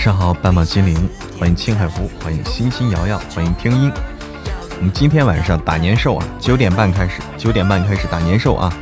[0.00, 0.96] 上好，半马精灵，
[1.38, 3.92] 欢迎青海湖，欢迎星星瑶瑶，欢迎听音。
[4.78, 8.72] 我们今天晚上打年兽啊，九点半开始，九点半开始打年兽啊。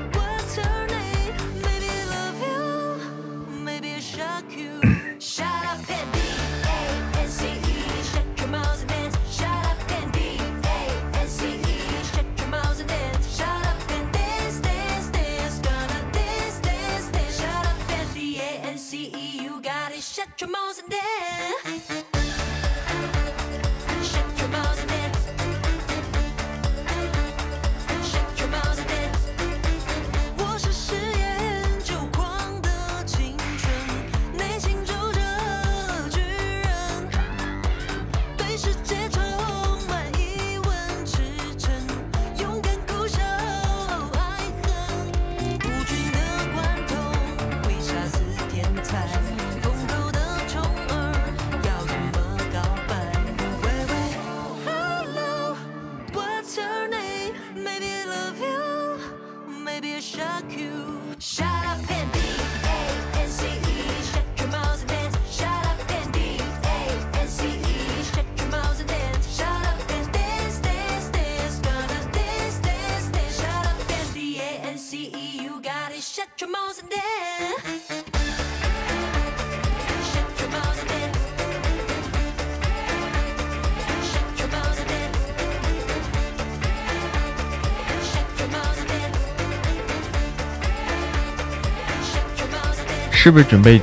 [93.28, 93.78] 是不是准备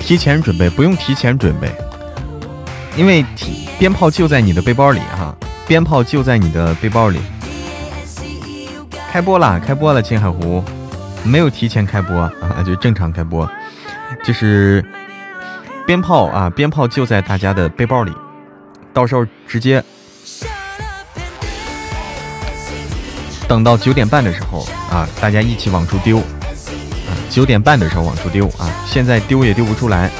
[0.00, 0.70] 提前准备？
[0.70, 1.70] 不用提前准备，
[2.96, 3.22] 因为
[3.78, 5.36] 鞭炮就在你的背包里哈，
[5.66, 7.20] 鞭炮就在你的背包里。
[9.12, 10.64] 开播了，开播了，青海湖
[11.22, 12.32] 没有提前开播啊，
[12.64, 13.46] 就正常开播，
[14.24, 14.82] 就是
[15.86, 18.12] 鞭炮啊，鞭炮就在大家的背包里，
[18.94, 19.84] 到时候直接
[23.46, 26.22] 等到九点半的时候啊，大家一起往出丢。
[27.36, 28.66] 九点半的时候往出丢啊！
[28.86, 30.10] 现在丢也丢不出来。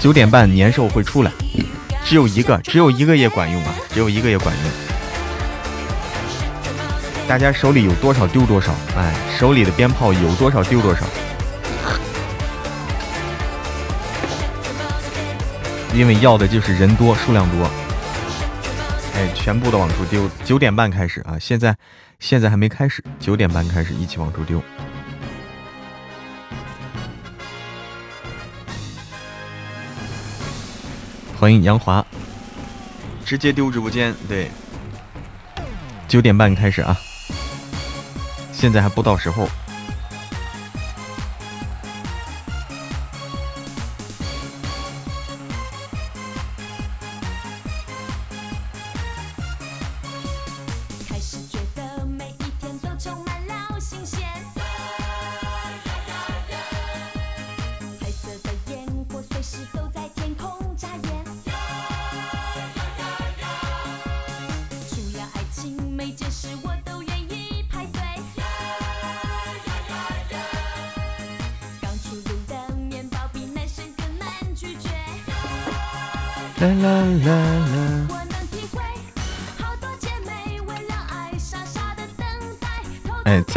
[0.00, 1.30] 九点半年兽会出来，
[2.04, 3.72] 只有一个，只有一个也管用啊！
[3.90, 4.64] 只有一个也管用。
[7.28, 11.06] 大家手里有多少丢多少，哎，手里的鞭炮有多少丢多少。
[15.94, 17.70] 因为要的就是人多，数量多。
[19.14, 20.28] 哎，全部都往出丢。
[20.44, 21.76] 九点半开始啊，现在。
[22.18, 24.62] 现在还没开始，九点半开始，一起往出丢。
[31.38, 32.04] 欢迎杨华，
[33.24, 34.14] 直接丢直播间。
[34.26, 34.50] 对，
[36.08, 36.96] 九点半开始啊，
[38.52, 39.48] 现在还不到时候。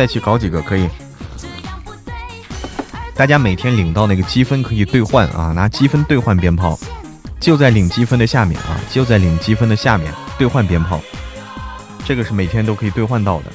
[0.07, 0.87] 去搞几个可以，
[3.13, 6.79] 大家每天领到那个积分可以兑换啊，拿积分兑换鞭炮，
[7.39, 11.01] 就在领积分的下面啊，就在领积分的下面兑换鞭炮，
[12.05, 13.51] 这个是每天都可以兑换到的。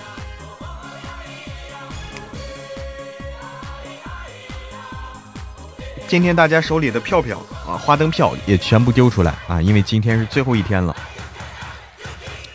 [6.07, 10.95] 今天大家手里的票票啊，花灯票也全部丢出来啊，因为今天是最后一天了，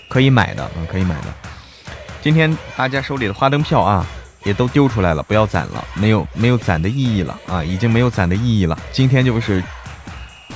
[0.08, 1.47] 可以买的啊，可以买的。
[2.22, 4.06] 今天大家手里的花灯票啊，
[4.44, 8.78] 也都丢出来了，不要攒了，没有没有攒的意义了啊，已经没有攒的意义了。
[8.92, 9.64] 今天就是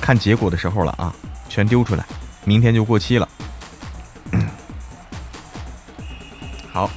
[0.02, 1.14] 看结果的时候了啊，
[1.48, 2.06] 全丢出来，
[2.44, 3.30] 明天就过期了。
[6.74, 6.90] 好，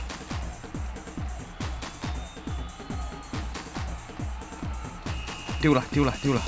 [5.61, 6.41] 丢了丢了丢了。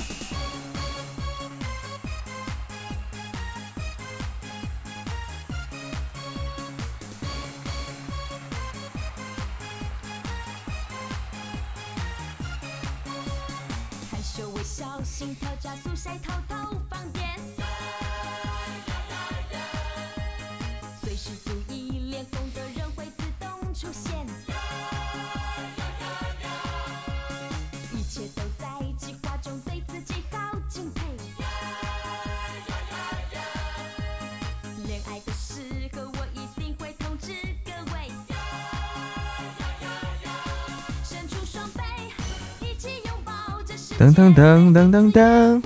[43.99, 45.63] 噔噔噔噔噔噔。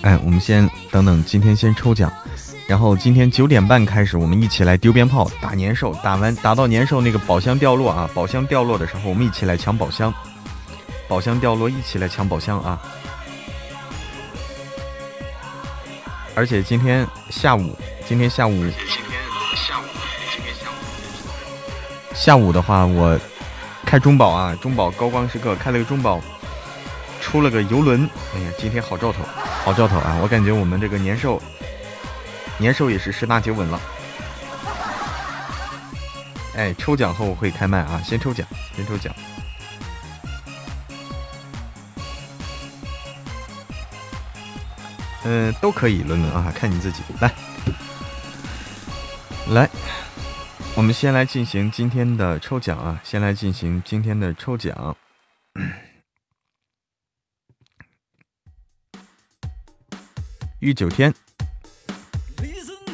[0.00, 2.10] 哎，我们先等等，今天先抽奖，
[2.66, 10.12] 然后今天九点半开始，我们一起来丢鞭炮打年兽，打完打到年兽那个宝箱掉落啊，宝箱掉落的时候，我们一起来抢宝箱，
[11.06, 12.80] 宝箱掉落，一起来抢宝箱啊！
[16.34, 17.76] 而且今天下午，
[18.08, 18.80] 今天下午，今天
[19.54, 19.84] 下午，
[20.32, 20.74] 今天下午，
[22.14, 23.20] 下午的话，我
[23.94, 26.20] 开中宝啊，中宝高光时刻开了个中宝，
[27.20, 29.22] 出了个游轮，哎呀，今天好兆头，
[29.64, 30.18] 好兆头啊！
[30.20, 31.40] 我感觉我们这个年兽，
[32.58, 33.80] 年兽也是十拿九稳了。
[36.56, 38.44] 哎，抽奖后会开麦啊，先抽奖，
[38.74, 39.14] 先抽奖。
[45.22, 47.00] 嗯，都可以轮轮啊，看你自己。
[47.20, 47.32] 来，
[49.50, 49.70] 来，
[50.76, 54.96] 我们先来进行今天的抽奖啊，先来进行今天的抽奖。
[60.58, 61.14] 玉九天，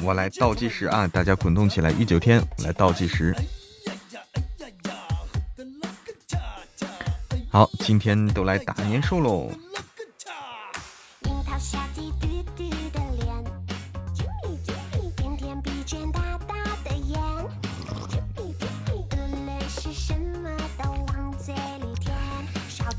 [0.02, 1.90] 我来倒计时啊，大家滚动起来。
[1.92, 3.34] 玉九天，我来倒计时。
[7.50, 9.50] 好，今天都来打年兽喽。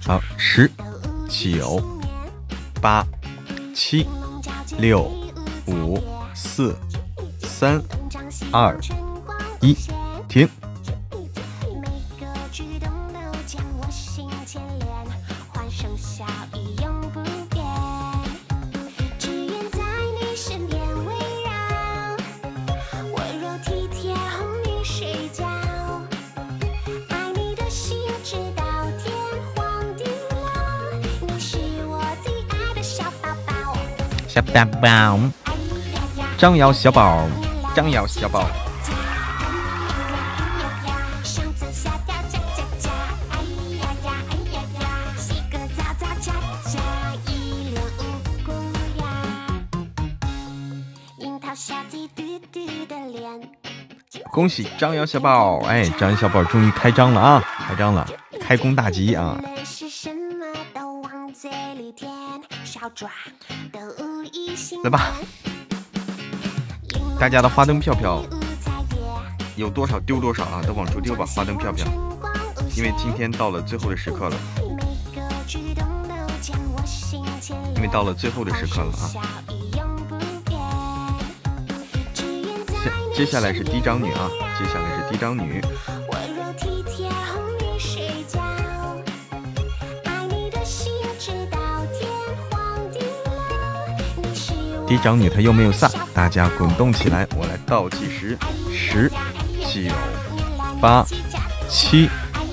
[0.04, 0.70] 好，十、
[1.30, 1.82] 九、
[2.82, 3.06] 八、
[3.74, 4.06] 七、
[4.80, 5.04] 六、
[5.68, 6.02] 五、
[6.34, 6.76] 四、
[7.40, 7.82] 三、
[8.52, 8.78] 二、
[9.62, 9.78] 一，
[34.42, 34.54] 停。
[34.54, 35.20] 小宝宝，
[36.38, 37.28] 张瑶小宝，
[37.76, 38.46] 张瑶小宝。
[54.32, 58.08] 恭喜张瑶小宝，哎，张瑶小宝终于开张了啊，开张了，
[58.40, 59.38] 开工大吉啊！
[64.84, 65.12] 来吧，
[67.20, 68.24] 大家的花灯票票
[69.56, 71.86] 有多少丢多少啊，都往出丢吧，花灯票票，
[72.76, 74.36] 因为今天到了最后的时刻了，
[77.76, 79.06] 因为到了最后的时刻了啊。
[83.14, 84.28] 接接下来是嫡长女啊，
[84.58, 85.62] 接下来是嫡长女。
[94.92, 98.38] 嫡长女她又没有撒，大家滚动起来，我来倒计时：
[98.70, 99.10] 十、
[99.62, 99.90] 九、
[100.82, 101.06] 八、
[101.70, 102.10] 七、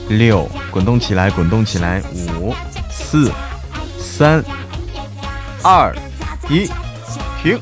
[0.09, 2.01] 六，滚动起来，滚动起来，
[2.39, 2.55] 五、
[2.89, 3.33] 四、
[3.99, 4.41] 三、
[5.65, 5.93] 二、
[6.49, 6.71] 一，
[7.43, 7.61] 停。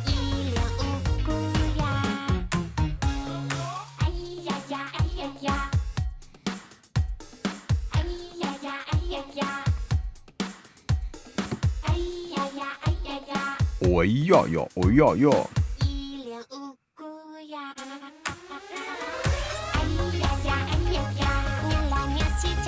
[14.56, 15.50] 哟哟，哦哟哟！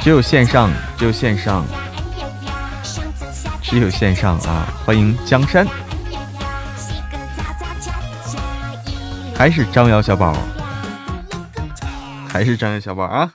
[0.02, 1.64] 只有线上，只有线上，
[3.62, 4.68] 只有线上啊！
[4.84, 5.66] 欢迎江山，
[9.34, 10.36] 还是张瑶小宝，
[12.28, 13.32] 还是张瑶小宝啊！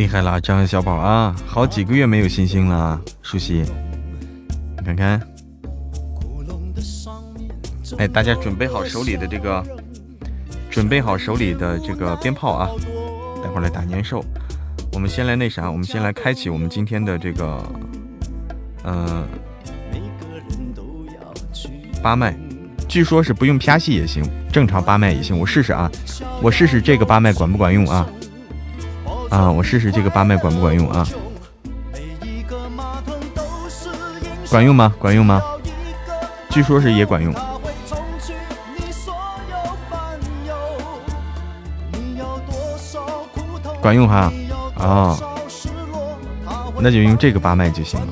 [0.00, 3.62] 厉害了，张小宝啊，好几个月没有星星了，舒淇，
[4.78, 5.20] 你看看，
[7.98, 9.62] 哎，大家准备好手里的这个，
[10.70, 12.70] 准备好手里的这个鞭炮啊，
[13.44, 14.24] 待会儿来打年兽。
[14.94, 17.62] 我们先来那啥，我们先来开启我们今天的这个，
[18.84, 19.28] 嗯，
[22.02, 22.34] 八麦，
[22.88, 25.90] 据说是不用啪戏也行，正常八麦也行，我试试啊，
[26.40, 28.08] 我试试这个八麦管不管用啊。
[29.30, 31.06] 啊，我试试这个八麦管不管用啊？
[34.50, 34.92] 管用吗？
[34.98, 35.40] 管用吗？
[36.50, 37.32] 据说是也管用。
[43.80, 44.30] 管用哈，
[44.76, 45.16] 啊，
[46.80, 48.06] 那就用这个八脉就行了。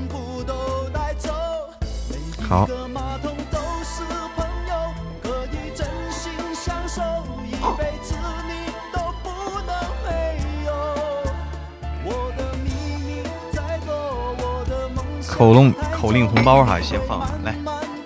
[15.38, 17.54] 口令口令红包哈，先放了来，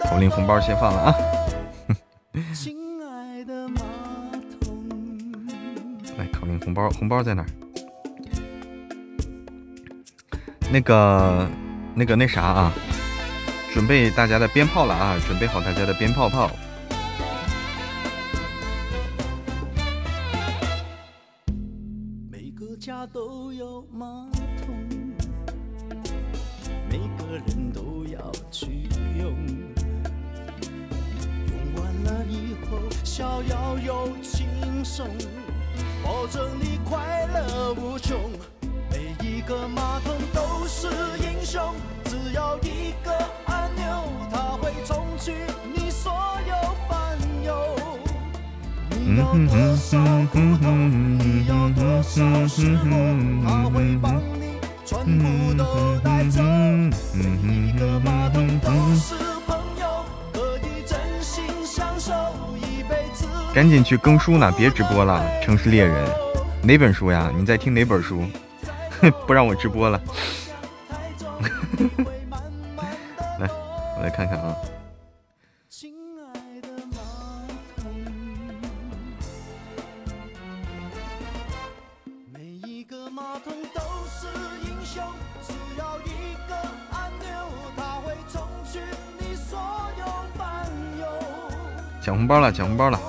[0.01, 1.17] 口令红包先放了啊。
[6.19, 7.43] 来，口令红包，红包在哪？
[10.71, 11.49] 那个，
[11.95, 12.71] 那个，那啥啊？
[13.73, 15.19] 准备大家的鞭炮了啊！
[15.27, 16.51] 准备好大家的鞭炮炮。
[22.31, 24.07] 每个家都有马
[24.67, 24.77] 桶
[26.93, 29.35] 每个人都要去用
[31.49, 34.47] 用完了以后逍遥又轻
[34.85, 35.09] 松
[36.05, 38.31] 保证你快乐无穷
[38.91, 40.87] 每一个马桶都是
[41.19, 43.11] 英雄只要一个
[43.47, 45.33] 按钮他会冲去
[45.75, 46.13] 你所
[46.47, 46.55] 有
[46.91, 47.79] 烦忧。
[48.91, 49.99] 你要多少
[50.31, 52.93] 苦痛你要多少失落
[53.47, 54.32] 他会帮
[63.55, 65.23] 赶紧去更书呢，别直播了。
[65.43, 66.09] 城市猎人，
[66.63, 67.31] 哪本书呀？
[67.37, 68.25] 你在听哪本书？
[69.27, 70.01] 不让我直播了。
[73.39, 73.49] 来，
[73.97, 74.57] 我来看看啊。
[92.03, 93.01] 抢红包了，抢红包了！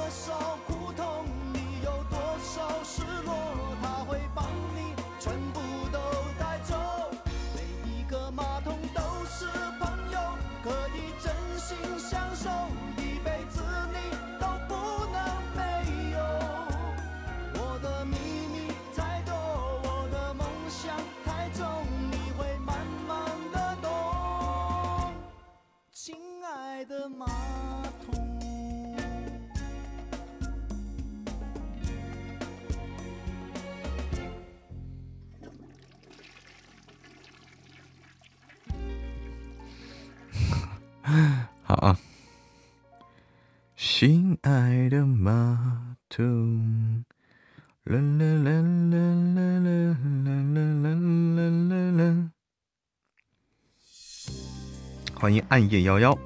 [55.23, 56.17] 欢迎暗夜幺幺，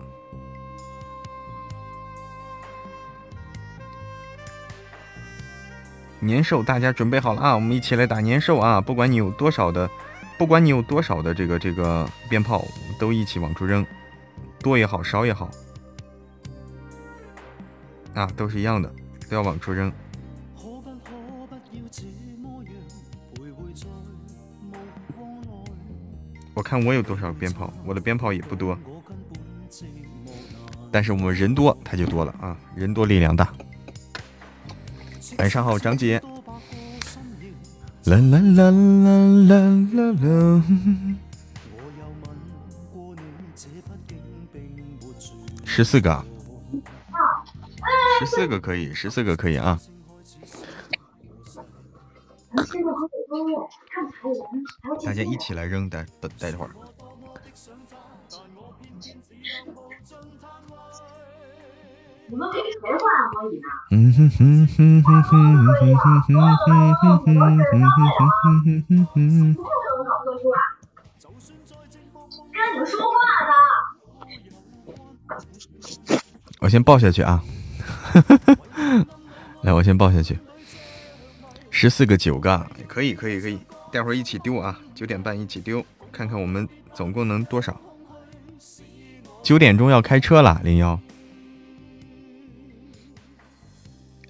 [6.19, 7.53] 年兽，大家准备好了啊！
[7.53, 8.81] 我们一起来打年兽啊！
[8.81, 9.87] 不管你有多少的，
[10.35, 12.65] 不管你有多少的这个这个鞭炮，
[12.97, 13.85] 都一起往出扔。
[14.61, 15.47] 多也好，少也好，
[18.15, 18.91] 啊，都是一样的，
[19.29, 19.93] 都要往出扔。
[26.57, 28.75] 我看我有多少鞭炮，我的鞭炮也不多，
[30.91, 33.53] 但是我们人多，它就多了啊，人多力量大。
[35.37, 36.19] 晚上好，张姐。
[38.05, 39.11] 啦啦啦啦
[39.47, 39.59] 啦
[39.93, 40.63] 啦啦。
[45.63, 46.25] 十四个，
[48.19, 49.79] 十四个可以，十四个可以啊！
[55.05, 56.71] 大家一起来扔，待等待会儿。
[62.29, 62.99] 你们给谁换
[63.31, 63.67] 可以呢？
[63.91, 65.63] 嗯哼哼哼哼哼哼
[65.95, 66.35] 哼哼
[66.97, 68.23] 哼哼哼
[68.65, 69.17] 哼哼哼。
[72.51, 73.13] 跟你们说话
[73.47, 73.51] 呢。
[76.59, 77.41] 我先抱下去啊！
[79.63, 80.37] 来，我先抱下去。
[81.69, 83.59] 十四个九个，可以，可以，可以。
[83.91, 84.77] 待会儿一起丢啊！
[84.93, 87.79] 九点半一起丢，看看我们总共能多少。
[89.41, 90.99] 九点钟要开车了，零幺。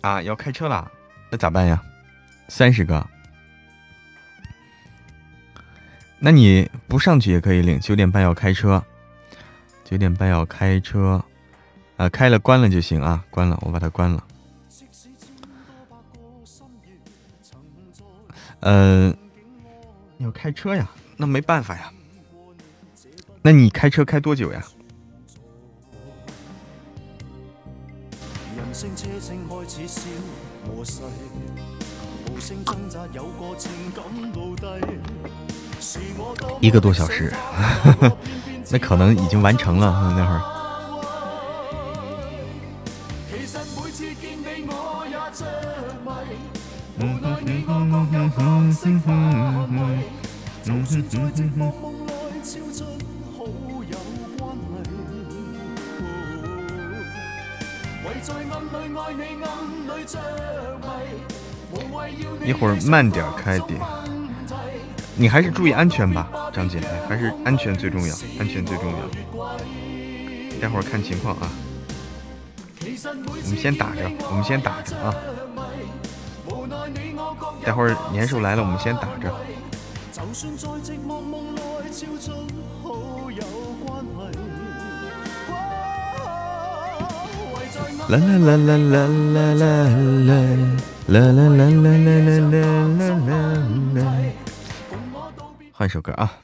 [0.02, 0.92] 啊，要开车了，
[1.32, 1.82] 那咋办呀？
[2.48, 3.06] 三十个。
[6.20, 7.80] 那你不上去也可以领。
[7.80, 8.84] 九点半要开车。
[9.84, 11.24] 九点半要开车，
[11.96, 14.24] 啊，开了关了就行啊，关了，我把它关了。
[18.70, 19.16] 嗯，
[20.18, 21.90] 要开车呀，那没办法呀。
[23.42, 24.62] 那你开车开多久呀？
[36.60, 37.32] 一个多小时，
[38.70, 40.57] 那可能已经完成了那会儿。
[47.90, 48.20] 关，在
[58.34, 58.38] 里
[58.98, 59.18] 爱你，
[62.44, 62.46] 里。
[62.46, 63.80] 一会儿慢点开点，
[65.16, 68.98] 你还是注意安全吧，张姐，还是安全最重要，安全最重要。
[70.62, 71.50] 待会儿看情况啊，
[72.82, 75.14] 我们先打着，我们先打着啊。
[77.68, 79.30] 待会儿年兽来了，我们先打着。
[88.08, 89.84] 啦啦啦啦啦啦啦啦
[91.08, 92.72] 啦啦啦啦啦啦
[93.20, 93.36] 啦
[93.96, 94.00] 啦！
[95.74, 96.38] 换首歌啊。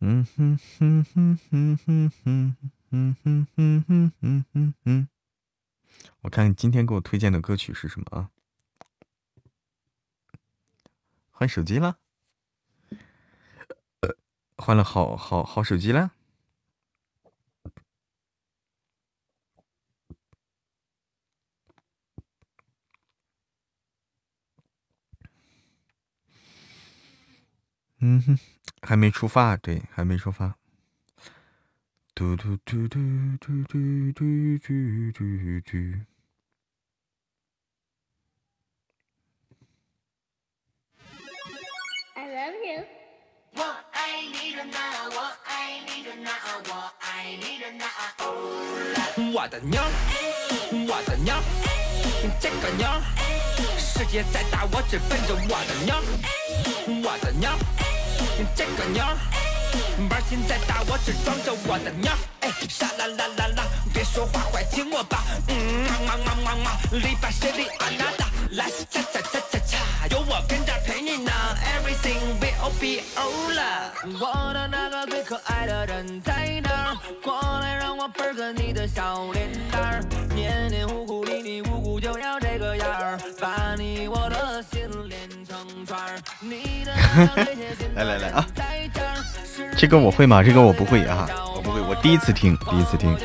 [0.00, 2.56] 嗯哼哼哼哼哼哼
[2.90, 5.11] 哼哼哼哼哼哼。
[6.22, 8.30] 我看今天给我推荐的歌曲是什么啊？
[11.30, 11.98] 换手机了？
[14.56, 16.12] 换了好好好手机了？
[27.98, 28.38] 嗯哼，
[28.80, 30.56] 还没出发，对，还没出发。
[32.14, 32.98] 嘟嘟嘟嘟
[33.40, 36.11] 嘟嘟嘟嘟嘟
[47.32, 47.86] 我爱你的那。
[49.32, 49.80] 我的妞，
[50.86, 51.34] 我的妞，
[52.38, 52.86] 这个妞，
[53.78, 55.94] 世界再大，我只奔着我的妞，
[57.02, 57.48] 我的妞。
[58.54, 59.02] 这个妞，
[60.10, 62.10] 玩心再大，我只装着我的妞。
[62.40, 63.64] 哎，沙啦啦啦啦，
[63.94, 65.24] 别说话，快听我吧。
[65.48, 65.54] 嗯，
[65.86, 71.32] 嘛嘛嘛嘛嘛，里巴西里阿纳达，来恰恰恰恰恰，有我跟着陪你呢。
[71.74, 73.92] Everything will be alright。
[74.20, 76.96] 我的那个最可爱的人在哪儿？
[77.22, 80.02] 过来让我捧个你的小脸蛋儿，
[80.34, 86.18] 黏黏糊糊腻腻糊糊就要这个样儿，把你我的心连成串儿。
[86.40, 86.92] 你的
[87.96, 88.46] 来来来啊！
[89.78, 90.42] 这个我会吗？
[90.42, 93.16] 这个我不会啊，我不会，我第一次听，第一次听。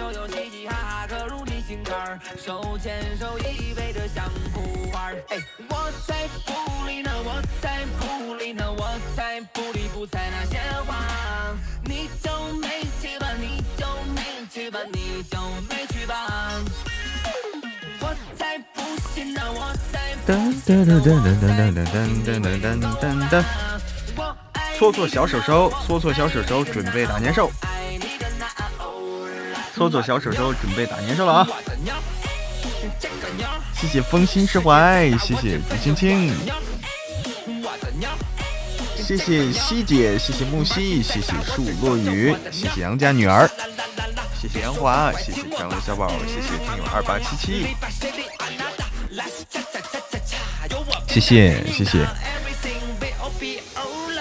[24.78, 27.50] 搓搓小手手，搓搓小手手，准备打年兽。
[29.74, 31.48] 搓搓小手手，准备打年兽了啊！
[33.74, 36.32] 谢谢风心释怀，谢谢朱青青。
[39.08, 43.50] 谢谢西姐，谢谢木西，谢谢树落雨，谢谢杨家女儿，
[44.38, 47.67] 谢谢杨华，谢谢漂亮小宝，谢谢听友二八七七，
[51.08, 52.06] 谢谢谢谢。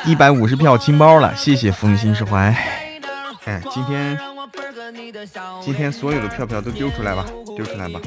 [0.04, 2.54] 一百五十票清包了，谢谢风心释怀。
[3.44, 4.16] 哎，今天
[5.64, 8.00] 今天所有的票票都丢出来吧，丢出来吧。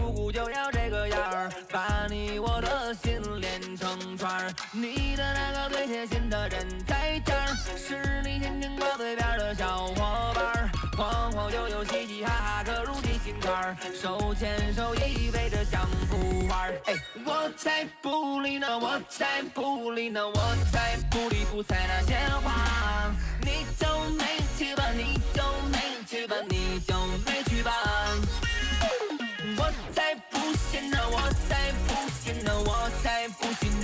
[4.71, 16.93] 你的那个最贴心的人在这儿，是你天天挂嘴边的小伙伴儿，晃晃悠悠嘻嘻哈哈刻入你心坎儿，手牵手依偎着像幅画儿，哎，
[17.25, 24.23] 我才不理呢，我才不理呢，我才不理不睬那些话，你就没
[24.57, 26.93] 去吧，你就没去吧，你就
[27.25, 27.71] 没去吧。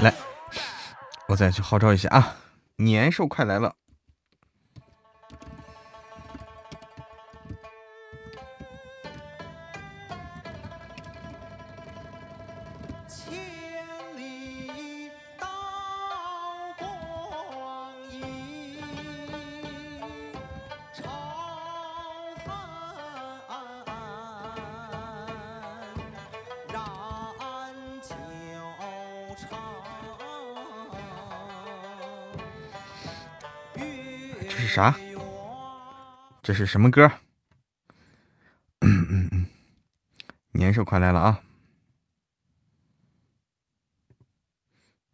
[0.00, 0.14] 来，
[1.28, 2.36] 我再去号召一下啊！
[2.76, 3.74] 年兽快来了！
[34.78, 34.94] 啥？
[36.40, 37.10] 这是什么歌？
[38.80, 39.46] 嗯嗯嗯，
[40.52, 41.42] 年兽快来了啊！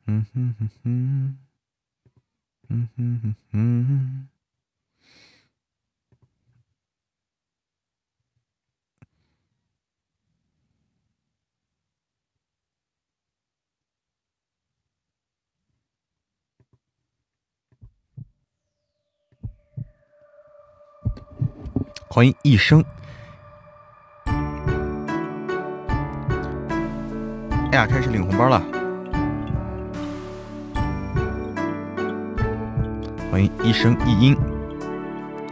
[0.05, 1.38] 嗯哼哼哼，
[2.68, 4.34] 嗯哼哼哼。
[22.14, 22.85] 欢迎一生。
[27.72, 28.62] 哎呀，开始领红包了！
[33.33, 34.37] 欢迎一生一音，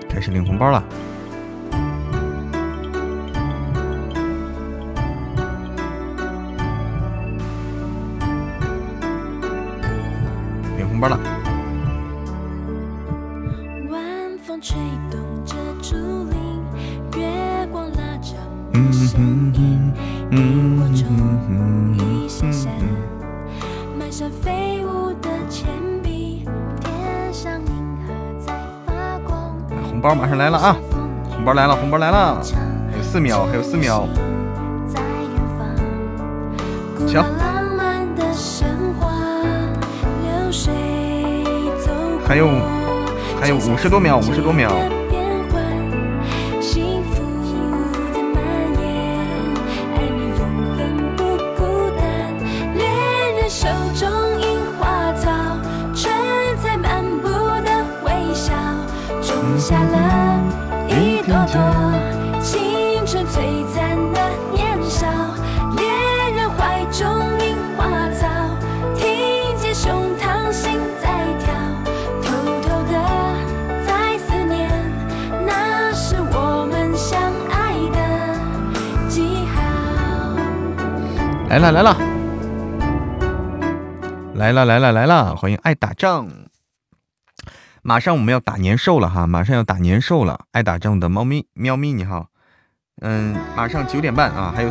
[0.09, 0.85] 开始领红包了。
[10.79, 11.18] 领红包了。
[30.02, 30.76] 包马上来了啊！
[31.30, 32.42] 红包来了，红包来了，
[32.90, 34.08] 还有四秒，还有四秒，
[37.06, 37.22] 行，
[42.26, 42.48] 还有
[43.40, 44.72] 还有五十多秒，五十多秒。
[81.52, 81.94] 来了来了，
[84.32, 85.36] 来了来了来了！
[85.36, 86.26] 欢迎爱打仗，
[87.82, 90.46] 马上我们要打年兽了哈，马上要打年兽了。
[90.52, 92.28] 爱打仗的猫咪喵咪你好，
[93.02, 94.70] 嗯，马上九点半啊，还有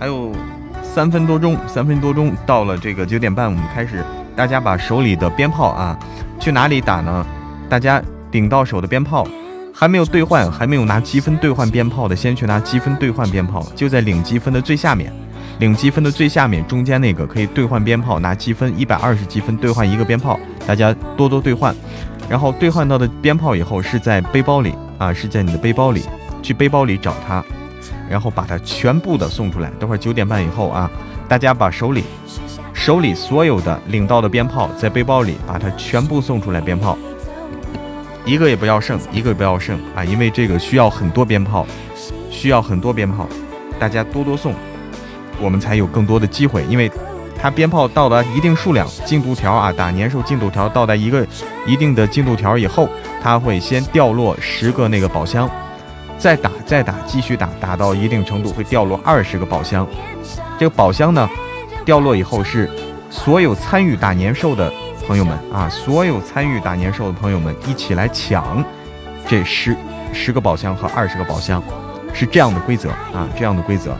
[0.00, 0.34] 还有
[0.82, 4.02] 三分多钟，三分多钟到了这个九点半，我们开始，
[4.34, 5.98] 大家把手里的鞭炮啊，
[6.40, 7.26] 去哪里打呢？
[7.68, 9.28] 大家顶到手的鞭炮
[9.74, 15.12] 还没有兑换，还没有拿积分兑换鞭炮的，先去拿积分兑换鞭炮，就在领积分的最下面。
[15.58, 21.74] 领积分的最下面中间那个可以兑换鞭炮，拿积分一百二十积分兑换一个鞭炮，大家多多兑换。
[22.28, 26.02] 然后兑换到的鞭炮以后是在背包里啊，是在你的背包里，
[26.42, 27.42] 去背包里找它，
[28.08, 29.70] 然后把它全部的送出来。
[29.80, 30.90] 等会儿九点半以后啊，
[31.26, 32.04] 大家把手里
[32.74, 36.96] 手里所有的领到的鞭炮在背包里把它全部送出来，鞭炮
[38.24, 41.66] 一个也不要剩，一个也不要剩啊，因为这个需要很多鞭炮，
[42.30, 43.26] 需要很多鞭炮，
[43.80, 44.54] 大家多多送。
[45.40, 46.90] 我们才有更多的机会，因为
[47.40, 51.26] 它鞭炮到达一定数量进度条啊，打年兽进度条到达一个
[51.66, 52.88] 一定的进度条以后，
[53.22, 55.48] 它会先掉落十个那个宝箱，
[56.18, 59.86] 再打再打继续打，打到一定程度会掉落二十个宝箱。
[60.58, 61.28] 这个宝箱呢，
[61.84, 62.68] 掉落以后是
[63.08, 64.72] 所有参与打年兽的
[65.06, 68.64] 朋友们啊，所有参与打年兽的朋友们一起来抢
[69.28, 69.76] 这十
[70.12, 71.62] 十个宝箱和二十个宝箱，
[72.12, 73.96] 是这样的规则啊，这样的规则。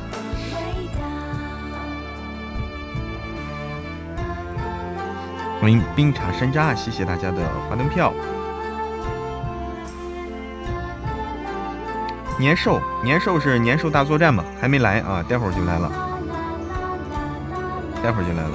[5.60, 8.14] 欢迎冰茶山楂，谢谢大家的花灯票。
[12.38, 14.44] 年兽，年兽是年兽大作战嘛？
[14.60, 15.90] 还没来啊，待会儿就来了，
[18.00, 18.50] 待会儿就来了。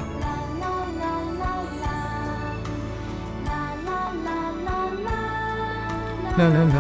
[6.38, 6.76] 啦啦啦。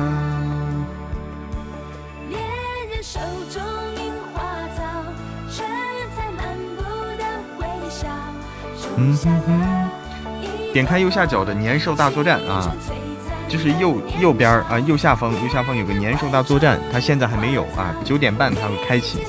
[8.95, 10.02] 嗯哼哼。
[10.73, 12.75] 点开右下角的年兽大作战啊，
[13.47, 19.19] 就是右右边啊右下方右下方有个年兽大作战，它现在还没有啊，九点半它会开启，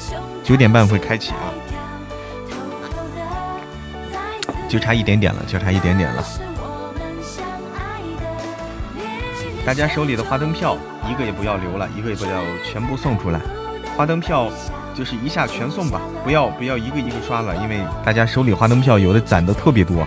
[0.42, 1.52] 九点半会开启啊，
[4.70, 6.24] 就差一点点了，就差一点点了。
[9.66, 13.38] 大家手里的花灯票一个也不要留了，一个也不要全部送出来，
[13.94, 14.48] 花灯票
[14.94, 20.07] 就是一下全送吧，不要不要一个一个刷了，因为大家手里花灯票有的攒的特别多。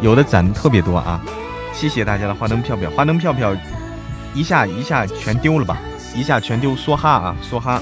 [0.00, 1.20] 有的攒的特别多啊！
[1.72, 3.56] 谢谢大家的花灯票票，花灯票票
[4.34, 5.78] 一下一下全丢了吧，
[6.14, 7.80] 一下全丢，梭哈啊，梭哈！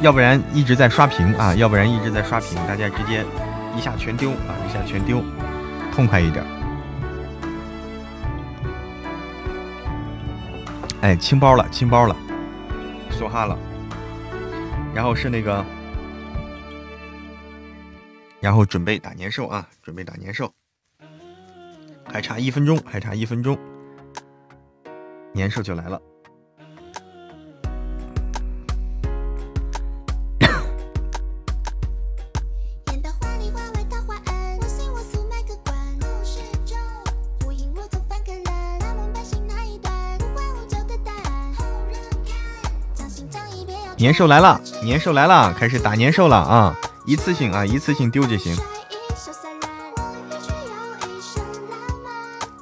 [0.00, 3.24] 要不然一直在刷屏啊，要不然一直在刷屏，大家直接
[3.76, 5.22] 一下全丢啊，一下全丢，
[5.92, 6.44] 痛快一点。
[11.00, 12.16] 哎，清包了，清包了，
[13.10, 13.56] 梭哈了。
[14.94, 15.64] 然后是那个，
[18.40, 20.50] 然后准备打年兽啊，准备打年兽。
[22.10, 23.58] 还差一分钟，还差一分钟，
[25.32, 26.00] 年兽就来了。
[43.98, 46.74] 年兽来了，年兽来了，开始打年兽了啊！
[47.08, 48.54] 一次性啊，一次性丢就行。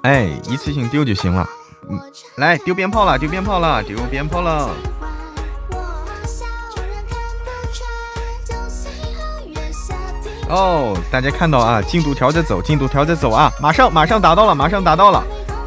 [0.02, 1.44] 哎，一次性丢就行了。
[1.90, 2.00] 嗯，
[2.36, 4.70] 来丢鞭炮了，丢鞭炮了，丢鞭炮了。
[10.48, 13.52] 哦，大家看到啊，进度条在走，进度条在走啊！
[13.60, 15.24] 马上，马上达到了，马上达到了。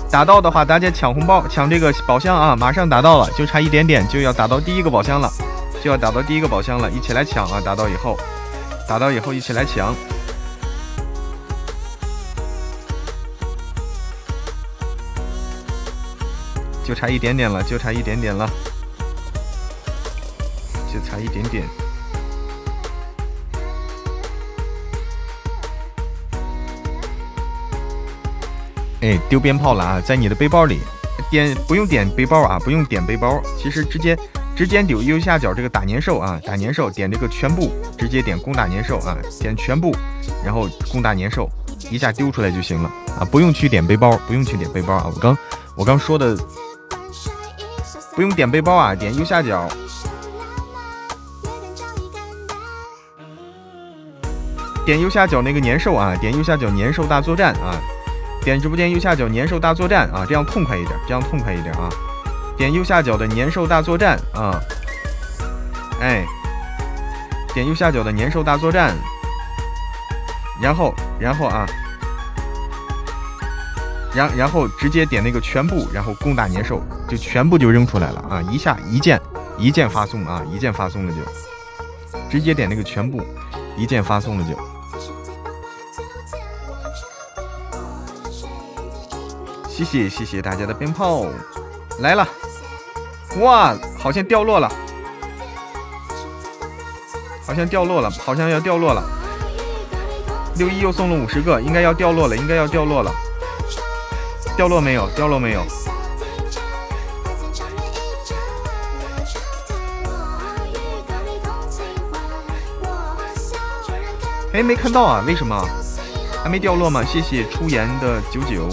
[0.09, 2.55] 达到的话，大家抢红包，抢这个宝箱啊！
[2.55, 5.29] 马上达到了，就差一点点就要打到第一个宝箱了。
[5.83, 7.59] 就要打到第一个宝箱了，一起来抢啊！
[7.59, 8.17] 达到以后，
[8.89, 9.93] 打到以后一起来抢，
[16.83, 18.49] 就差一点点了，就差一点点了，
[20.91, 21.63] 就差一点点。
[29.01, 30.01] 哎，丢鞭炮了啊！
[30.01, 30.79] 在你的背包里
[31.29, 34.17] 点，不用点背包啊，不用点背包，其实直接。
[34.59, 39.95] 直接点右下角这个打年兽啊，打年兽点这个全部，直接点攻打年兽啊，点全部，
[40.43, 41.49] 然后攻打年兽，
[41.89, 45.37] 一下丢出来就行了啊，不用去点背包，不用去点背包啊，我刚
[45.77, 46.37] 我刚说的，
[48.15, 49.65] 不用点背包啊，点右下角，
[54.85, 57.79] 点右下角那个年兽啊，点右下角年兽大作战啊，
[58.43, 61.89] 点直播间右下角年兽大作战啊，这样痛快一点，这样痛快一点啊。
[62.59, 64.59] 点右下角的年兽大作战啊，
[66.01, 66.25] 哎，
[67.53, 68.93] 点右下角的年兽大作战，
[70.61, 71.65] 然后，然后啊，
[74.13, 78.41] 然然后直接点那个全部，然后攻打年兽，就全部就扔出来了啊！
[78.51, 79.17] 一下一键
[79.57, 83.25] 一键发送啊，一键发送了就，直接点那个全部，
[83.77, 84.53] 一键发送了就。
[89.69, 91.25] 谢谢谢谢大家的鞭炮
[91.99, 92.27] 来了。
[93.37, 94.69] 哇，好像掉落了，
[97.45, 99.03] 好像掉落了，好像要掉落了。
[100.55, 103.11] 六一又送了五十个，应该要掉落了，应该要掉落了。
[104.57, 105.07] 掉落没有？
[105.15, 105.61] 掉落没有？
[114.51, 115.23] 哎，没看到啊？
[115.25, 115.63] 为什么？
[116.43, 117.05] 还没掉落吗？
[117.05, 118.67] 谢谢出言的九九。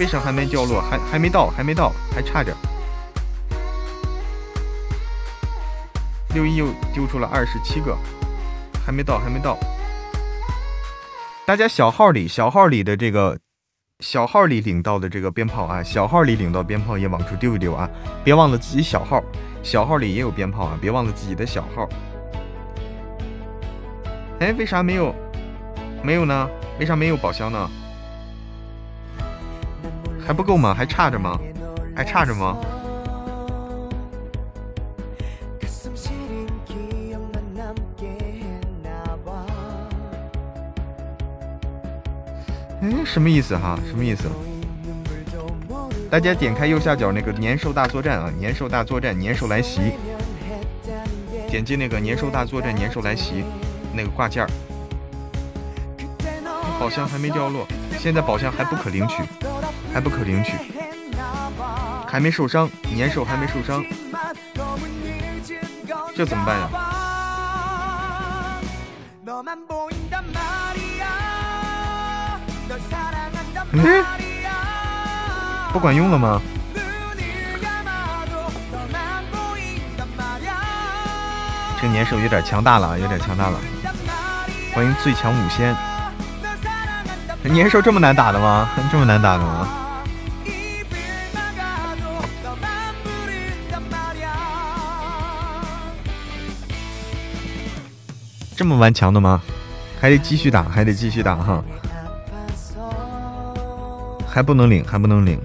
[0.00, 0.80] 为啥还没掉落？
[0.80, 2.56] 还还没到，还没到，还差点。
[6.32, 7.96] 六一又丢出了二十七个，
[8.84, 9.58] 还没到，还没到。
[11.44, 13.36] 大家小号里，小号里的这个
[13.98, 17.90] 小号里领到的这个鞭炮啊，小号里领到鞭炮也往出丢一丢啊，
[18.22, 19.20] 别忘了自己小号，
[19.62, 21.88] 小号里也有鞭炮啊，别忘了自己的小号。
[24.38, 25.12] 哎，为啥没有？
[26.02, 26.48] 没有呢？
[26.78, 27.68] 为啥没有宝箱呢？
[30.24, 30.72] 还不够吗？
[30.72, 31.38] 还差着吗？
[31.96, 32.56] 还差着吗？
[43.04, 43.78] 什么意思哈？
[43.88, 44.28] 什么意思？
[46.10, 49.80] 大家点开右下角那个年兽大作战啊，年兽大作战，年兽来袭。
[51.48, 53.44] 点击那个年兽大作战，年兽来袭，
[53.92, 54.50] 那个挂件儿。
[56.78, 57.66] 宝箱还没掉落，
[57.98, 59.22] 现在宝箱还不可领取，
[59.92, 60.52] 还不可领取，
[62.06, 63.84] 还没受伤，年兽还没受伤，
[66.16, 66.70] 这怎么办呀？
[73.72, 74.04] 嗯，
[75.72, 76.40] 不管用了吗？
[81.80, 83.58] 这年兽有点强大了，有点强大了。
[84.74, 85.74] 欢迎最强五仙。
[87.42, 88.68] 年兽这么难打的吗？
[88.92, 89.68] 这么难打的吗？
[98.54, 99.40] 这么顽强的吗？
[99.98, 101.62] 还得继续打，还得继续打哈。
[104.32, 105.40] 还不能领，还不能领，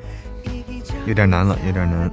[1.07, 2.09] 有点难了，有点难，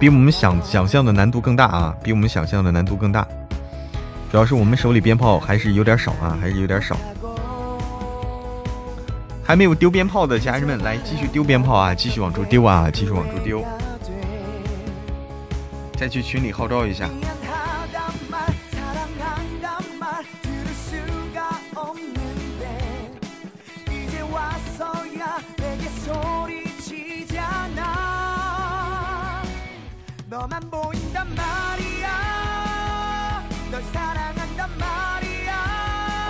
[0.00, 1.94] 比我们想想象的难度更大啊！
[2.02, 3.28] 比我们想象的难度更大，
[4.32, 6.96] 主要是我们手里鞭炮还是有点少啊，还是有点少。
[9.46, 11.94] 还没有丢鞭炮的家人们，来继续丢鞭炮啊！
[11.94, 12.90] 继续往出丢啊！
[12.90, 13.62] 继续往出丢。
[15.98, 17.10] 再去群里号召一下。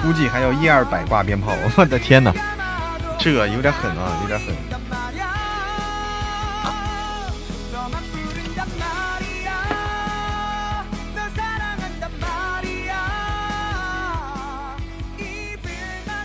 [0.05, 2.31] 估计还要一二百挂鞭炮， 我的天哪！
[3.19, 4.55] 这有点狠啊，有点狠。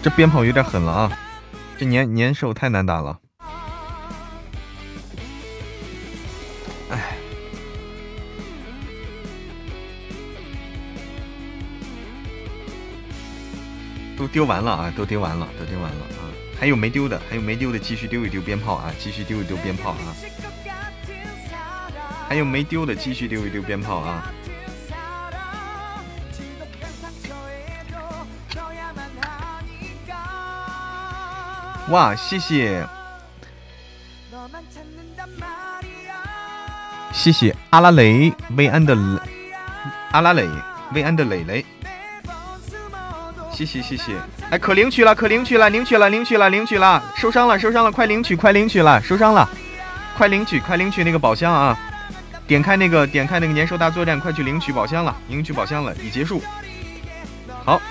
[0.02, 1.12] 这鞭炮有点狠了啊！
[1.78, 3.18] 这年年兽太难打了。
[14.20, 14.94] 都丢完了啊！
[14.98, 16.28] 都丢完了，都丢完了啊！
[16.60, 17.18] 还有没丢的？
[17.30, 17.80] 还有没丢的？
[17.80, 18.92] 继续丢一丢鞭炮啊！
[19.00, 20.14] 继续丢一丢鞭炮啊！
[22.28, 22.94] 还有没丢的？
[22.94, 24.30] 继续丢一丢鞭炮啊！
[31.90, 32.86] 哇，谢谢，
[37.14, 38.94] 谢谢阿拉蕾薇安的
[40.12, 40.46] 阿拉蕾
[40.94, 41.66] 薇安的蕾蕾。
[43.60, 44.14] 谢谢谢谢，
[44.50, 49.50] 哎，可领取了，可领取了，领取了，领取了，领取了，受伤了，受伤了，快领取，快领取了，受伤了，
[50.18, 51.78] 快领取，快领取那个宝箱啊！
[52.48, 56.42] 点开那个，点开那个年兽大作战，快去领取宝箱了，领取宝箱了，已结束。
[57.66, 57.82] 好，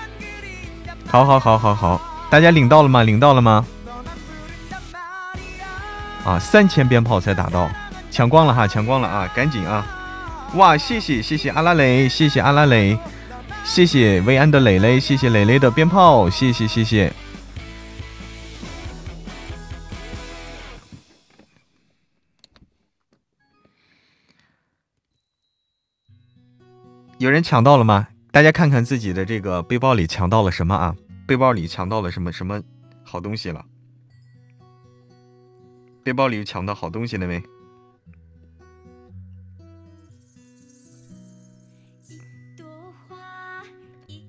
[1.07, 2.01] 好，好，好，好，好，
[2.31, 3.03] 大家领到了吗？
[3.03, 3.63] 领到了吗？
[6.25, 7.69] 啊，三千鞭炮才打到，
[8.09, 9.85] 抢光了哈，抢光了啊，赶紧啊！
[10.55, 12.97] 哇，谢谢谢谢阿拉蕾，谢谢阿拉蕾。
[13.69, 17.13] 谢谢薇安的蕾蕾，谢谢蕾蕾的鞭炮，谢谢谢谢。
[27.19, 28.07] 有人抢到了吗？
[28.31, 30.95] 大家看看自己的这个背包里抢到了什么啊？
[31.27, 32.61] 背包里抢到了什么什么
[33.03, 33.63] 好东西了？
[36.03, 37.41] 背包里抢到好东西了没？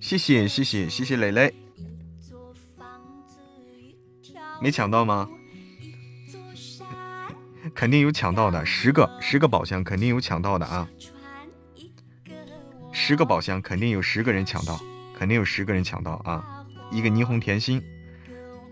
[0.00, 1.54] 谢谢谢谢谢谢蕾蕾，
[4.60, 5.28] 没抢到吗？
[7.74, 10.88] 肯定有抢到的，十个十个宝箱肯定有抢到的啊！
[12.90, 14.80] 十个宝箱肯定有十个人抢到，
[15.16, 16.66] 肯定有十个人抢到啊！
[16.90, 17.80] 一个霓虹甜心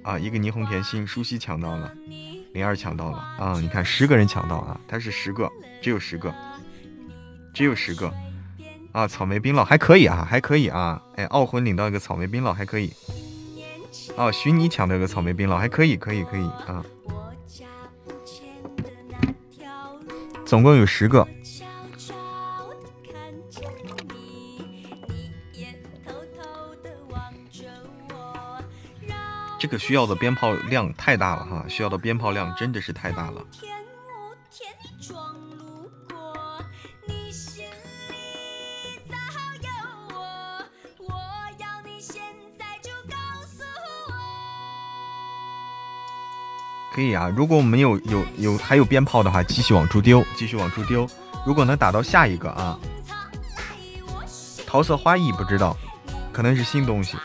[0.03, 1.95] 啊，一个霓虹甜心，舒西抢到了，
[2.53, 3.61] 灵儿抢到了啊！
[3.61, 5.49] 你看十个人抢到啊，他是十个，
[5.83, 6.35] 只有十个，
[7.55, 8.13] 只有十个。
[8.99, 11.01] 啊，草莓冰酪还可以啊，还可以啊。
[11.15, 12.93] 哎，傲魂领到一个草莓冰酪还可以。
[14.17, 16.85] 哦，许你抢到一个草莓冰酪还可以，可以，可以啊。
[20.45, 21.25] 总共有十个。
[29.61, 33.45] 这个需要的鞭炮量太大了哈，需要的鞭炮量真的是太大了。
[46.95, 51.07] 可以啊，如果我们有有有还有鞭炮的话，继续往出丢，继续往出丢。
[51.47, 52.79] 如果能打到下一个啊，
[54.67, 55.77] 桃色花艺不知道，
[56.33, 57.17] 可能是新东西。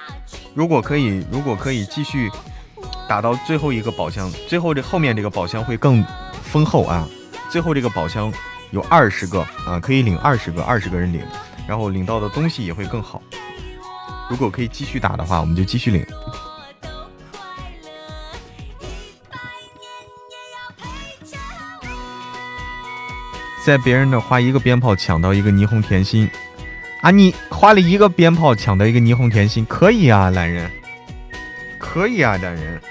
[0.53, 2.29] 如果可以，如果可以继续
[3.07, 6.05] 打到最后一个宝箱，最后这后面这个宝箱会更
[6.43, 7.07] 丰厚啊。
[7.49, 8.31] 最后这个宝箱
[8.71, 11.21] 有二十个啊，可以领二十个，二十个人领，
[11.67, 13.21] 然后领到的东西也会更好。
[14.29, 16.05] 如果可以继续打的话，我们就继续领。
[23.65, 26.29] 在别人那花一个鞭炮抢到一个霓虹甜心，
[27.01, 27.09] 啊！
[27.11, 30.69] 你花了一个鞭炮抢到一个霓虹甜心，可以啊，懒人，
[31.79, 32.81] 可以啊，懒人，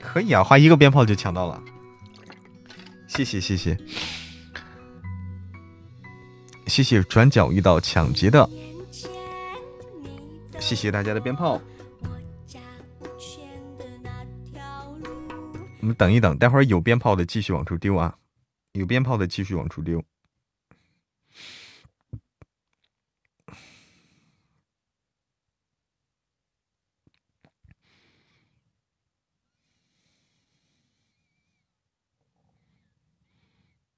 [0.00, 1.62] 可以啊，花一个鞭炮就抢到了，
[3.06, 3.76] 谢谢谢谢，
[6.66, 8.48] 谢谢转角遇到抢劫的，
[10.58, 11.60] 谢谢大家的鞭炮。
[15.84, 18.16] 我们等一等，待会儿有鞭炮的继续往出丢啊！
[18.72, 20.02] 有鞭炮的继续往出丢。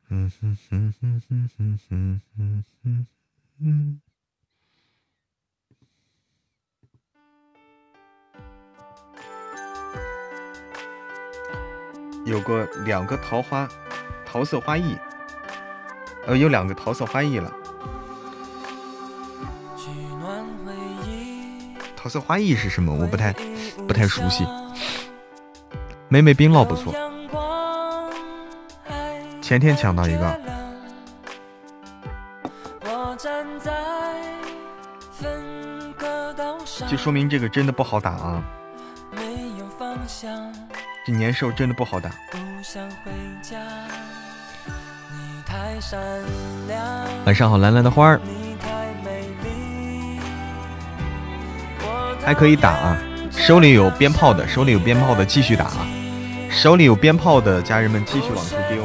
[0.09, 2.21] 嗯哼哼哼哼哼哼
[2.83, 3.07] 哼
[3.61, 4.06] 哼。
[12.27, 13.69] 有个两个桃花，
[14.25, 14.97] 桃色花艺，
[16.27, 17.53] 呃，有两个桃色花艺了。
[21.95, 22.93] 桃色花艺是什么？
[22.93, 23.33] 我不太
[23.87, 24.45] 不太熟悉。
[26.09, 26.93] 美美冰酪不错，
[29.41, 30.41] 前天抢到一个，
[36.89, 38.43] 就说明这个真的不好打啊。
[41.07, 42.11] 这年兽真的不好打。
[47.25, 48.21] 晚上好，蓝蓝的花儿，
[52.25, 52.99] 还可以打啊！
[53.31, 55.87] 手里有鞭炮的，手里有鞭炮的继续打啊！
[56.51, 58.85] 手里有鞭炮的家人们继续往出丢。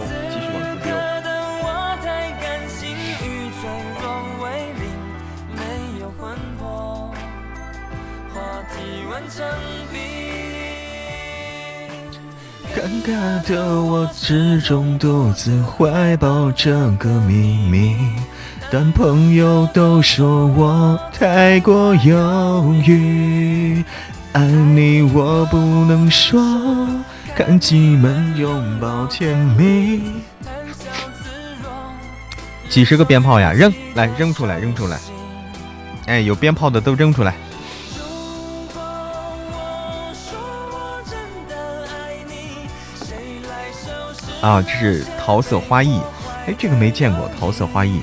[13.42, 17.96] 的我始终独自怀抱这个秘密，
[18.72, 23.84] 但朋友都说我太过犹豫。
[24.34, 26.42] 爱你我不能说，
[27.36, 30.02] 看几门拥抱甜蜜。
[32.70, 34.98] 几十个鞭炮呀，扔来扔出来扔出来！
[36.06, 37.34] 哎，有鞭炮的都扔出来。
[44.42, 46.02] 啊，这是桃色花艺，
[46.48, 48.02] 哎，这个没见过桃色花艺，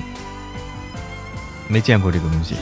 [1.67, 2.55] 没见过这个东西。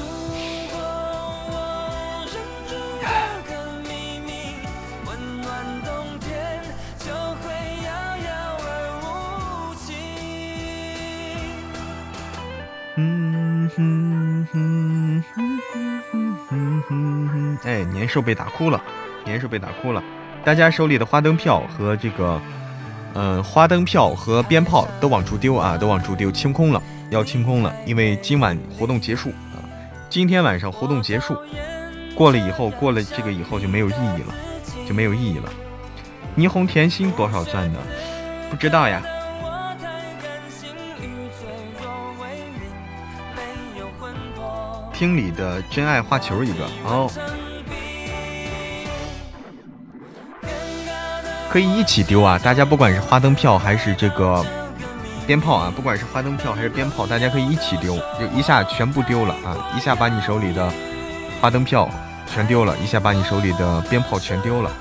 [17.64, 18.82] 哎，年兽被打哭了，
[19.24, 20.02] 年兽被打哭了，
[20.44, 22.42] 大家手里的花灯票和这个。
[23.20, 29.58] 嗯，花灯票和鞭炮都往出丢啊，都往出丢，清空了，要清空了，因为今晚活动结束啊，
[30.08, 31.36] 今天晚上活动结束，
[32.14, 34.36] 过了以后，过了这个以后就没有意义了，
[34.88, 35.50] 就没有意义了。
[36.38, 37.80] 霓虹甜心多少钻的？
[38.52, 39.02] 不知道呀。
[44.94, 47.10] 厅里的真爱花球一个哦。
[51.50, 52.38] 可以一起丢啊！
[52.38, 54.46] 大家不管是花灯票还是这个
[55.26, 59.56] 鞭炮啊，不管是花灯票还是鞭炮，大家可以一起丢，就一下全部丢了啊！
[59.76, 60.72] 一下把你手里的
[61.42, 61.90] 花灯票
[62.28, 64.72] 全丢了，一下把你手里的鞭炮全丢了。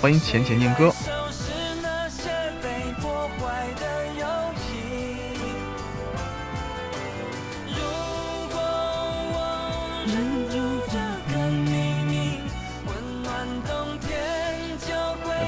[0.00, 0.92] 欢迎浅浅念歌。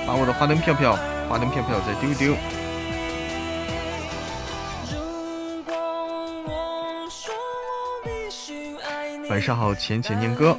[0.07, 2.35] 把我的花灯票票，花灯票票再丢丢。
[9.29, 10.59] 晚上好，浅浅念歌。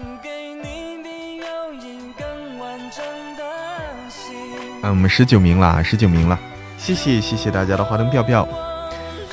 [4.82, 6.40] 啊，我们十九名了，十九名了，
[6.78, 8.48] 谢谢谢谢大家的花灯票票。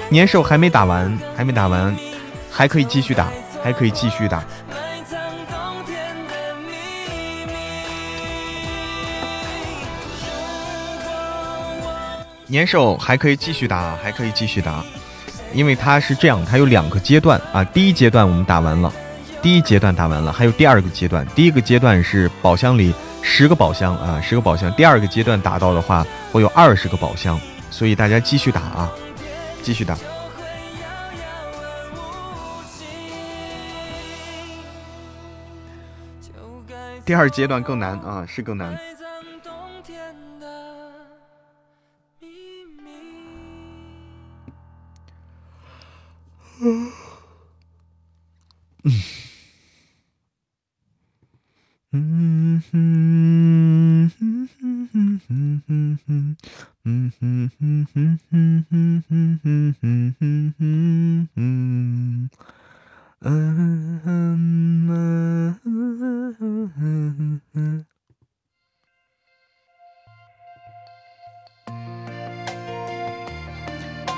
[0.09, 1.97] 年兽还没打完，还没打完，
[2.51, 3.29] 还可以继续打，
[3.63, 4.43] 还可以继续打。
[12.49, 14.85] 年兽还可以继续打，还可以继续打，
[15.53, 17.63] 因为它是这样，它有两个阶段啊。
[17.63, 18.93] 第一阶段我们打完了，
[19.41, 21.25] 第一阶段打完了，还有第二个阶段。
[21.37, 22.93] 第一个阶段是宝箱里。
[23.29, 24.73] 十个宝箱啊，十个宝箱。
[24.75, 27.39] 第二个阶段打到的话，会有二十个宝箱，
[27.71, 28.91] 所以大家继续打啊，
[29.63, 29.99] 继续打。
[37.05, 38.79] 第二阶段更难啊，是更难。
[46.61, 46.91] 嗯。
[51.99, 56.37] 嗯哼哼哼哼哼哼哼，
[56.85, 62.29] 嗯哼哼哼哼哼哼哼哼哼哼哼，
[63.23, 64.11] 嗯哼
[65.65, 66.37] 嗯哼
[66.77, 67.87] 哼哼。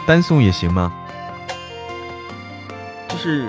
[0.05, 0.93] 单送也行吗？
[3.09, 3.47] 就是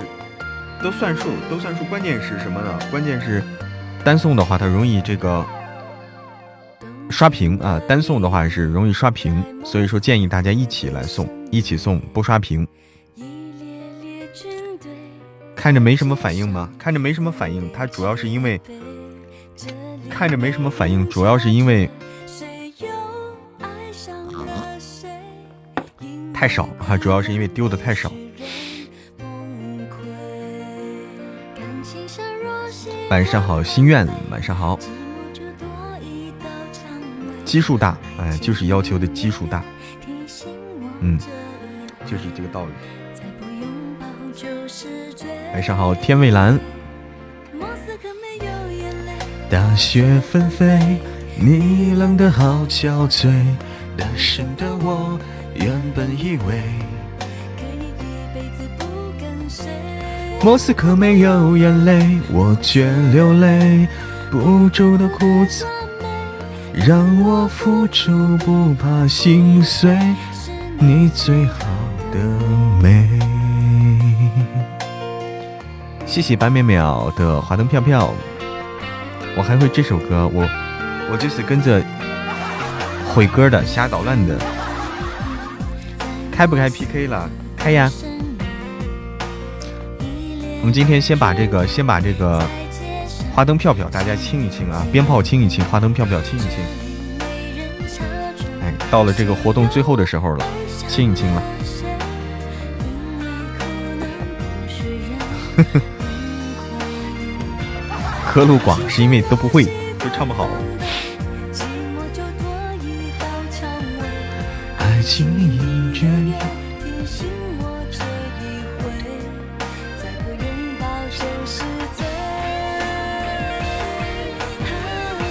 [0.83, 1.83] 都算数，都算数。
[1.85, 2.77] 关键是什么呢？
[2.91, 3.41] 关键是。
[4.09, 5.45] 单送的话，它容易这个
[7.11, 12.67] 刷屏啊，单送的话是容易刷屏，所以说建议大家一起来送，一起送不刷屏。
[15.55, 16.67] 看着没什么反应吗？
[16.79, 18.59] 看着没什么反应，它主要是因为
[20.09, 21.87] 看着没什么反应，主要是因为
[26.33, 28.11] 太少啊，主要是因为丢的太少。
[33.09, 34.77] 晚上好，心愿，晚上好。
[37.43, 39.63] 基数大，哎，就是要求的基数大，
[40.99, 41.17] 嗯，
[42.05, 42.71] 就是这个道理。
[45.53, 46.59] 晚上好，天蔚蓝。
[49.49, 50.99] 大雪纷飞，
[51.35, 53.31] 你冷得好憔悴，
[53.97, 55.19] 单身的我
[55.55, 56.61] 原本以为，
[60.41, 63.85] 莫斯科没有眼泪，我却流泪，
[64.31, 65.65] 不住的哭泣。
[66.73, 69.97] 让我付出，不怕心碎，
[70.79, 71.65] 你最好
[72.13, 72.19] 的
[72.81, 73.07] 美。
[76.05, 78.09] 谢谢白淼淼的华灯飘飘，
[79.35, 80.47] 我还会这首歌，我
[81.11, 81.83] 我就是跟着
[83.13, 84.39] 毁歌的，瞎捣乱的。
[86.31, 87.29] 开不开 PK 了？
[87.57, 87.91] 开呀！
[90.61, 92.41] 我们今天先把这个，先把这个。
[93.31, 94.85] 花灯票票，大家清一清啊！
[94.91, 96.51] 鞭炮清一清，花灯票票清一清。
[98.61, 100.45] 哎，到了这个活动最后的时候了，
[100.89, 101.43] 清一清了。
[105.55, 105.81] 呵呵。
[108.29, 109.63] 科路广是因为都不会，
[109.99, 110.49] 都唱不好。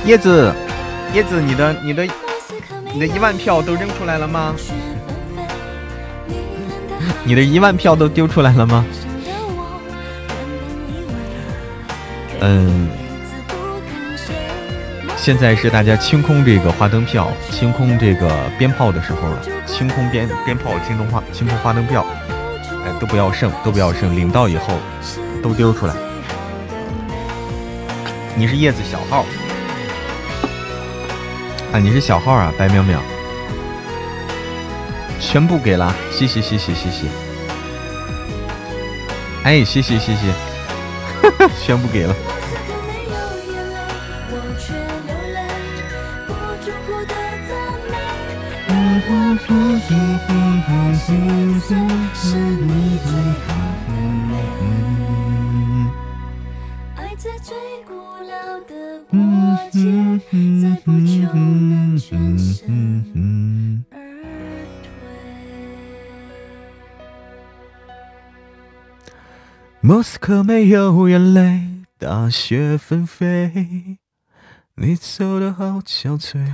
[0.09, 0.51] 叶子，
[1.13, 2.09] 叶子，你的、你的、
[2.95, 4.57] 你的一万票都扔出来了吗？
[7.25, 8.87] 你的一万票都丢出来了吗？
[12.41, 12.89] 嗯，
[15.15, 19.43] 现在是大家清空这个花灯票、清空这个鞭炮的时候了。
[19.67, 22.07] 清空鞭鞭炮、清空花、清空花灯票，
[22.83, 24.73] 哎，都不要剩，都不要剩，领到以后
[25.43, 25.93] 都丢出来。
[28.35, 29.27] 你是叶子小号。
[31.81, 32.99] 你是小号啊，白淼淼，
[35.21, 37.07] 全部给了，谢谢谢谢谢谢，
[39.45, 40.33] 哎，谢谢谢谢，
[41.23, 42.15] 哈 哈全部给了。
[70.19, 73.99] 斯科没有眼泪，大雪纷飞，
[74.75, 76.45] 你走的好憔悴。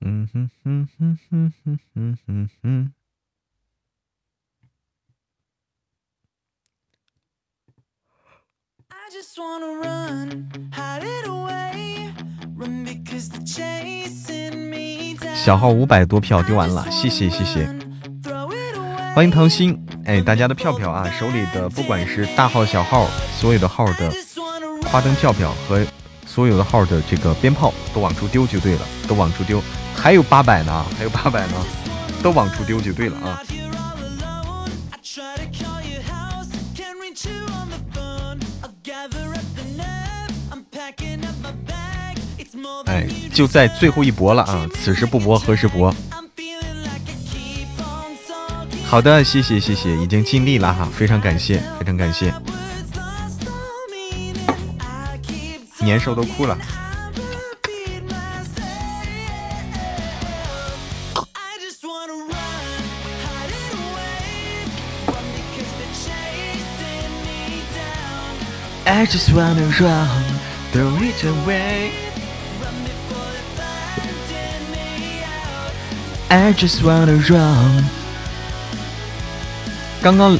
[0.00, 2.92] 嗯哼哼哼哼哼哼哼哼。
[15.36, 17.87] 小号五百多票丢完了，谢谢谢谢，
[19.18, 24.12] 欢迎唐鑫，哎，大家的票票啊，手里的不管是大号小号，所有的号的
[24.86, 25.84] 花灯票票和
[26.24, 29.60] 所有的号的这个鞭炮都往出丢就对了，都往出丢，
[29.96, 31.54] 还有八百呢， 还有八百呢，
[32.22, 33.42] 都往出丢就对了啊。
[42.86, 43.04] 哎，
[43.34, 44.64] 就在最后一搏了啊！
[44.76, 45.92] 此时不搏，何时搏？
[48.90, 52.32] 好的，谢谢谢谢，已经尽力了哈，非常感谢，非常感谢。
[55.80, 56.56] 年兽都哭了。
[68.86, 70.24] I just wanna run,
[70.72, 71.90] throw it away.
[76.30, 77.97] I just wanna run。
[80.00, 80.38] 刚刚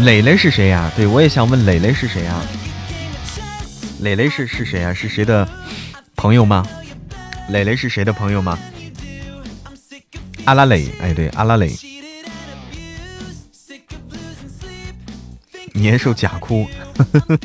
[0.00, 0.90] 磊磊是谁呀？
[0.94, 2.40] 对我也想问磊磊是谁呀？
[4.00, 4.92] 磊磊是是谁呀？
[4.92, 5.48] 是谁的
[6.14, 6.64] 朋友吗？
[7.48, 8.58] 磊磊是谁的朋友吗？
[10.44, 11.72] 阿拉蕾，哎对，阿拉蕾。
[15.72, 17.38] 年兽假哭，呵呵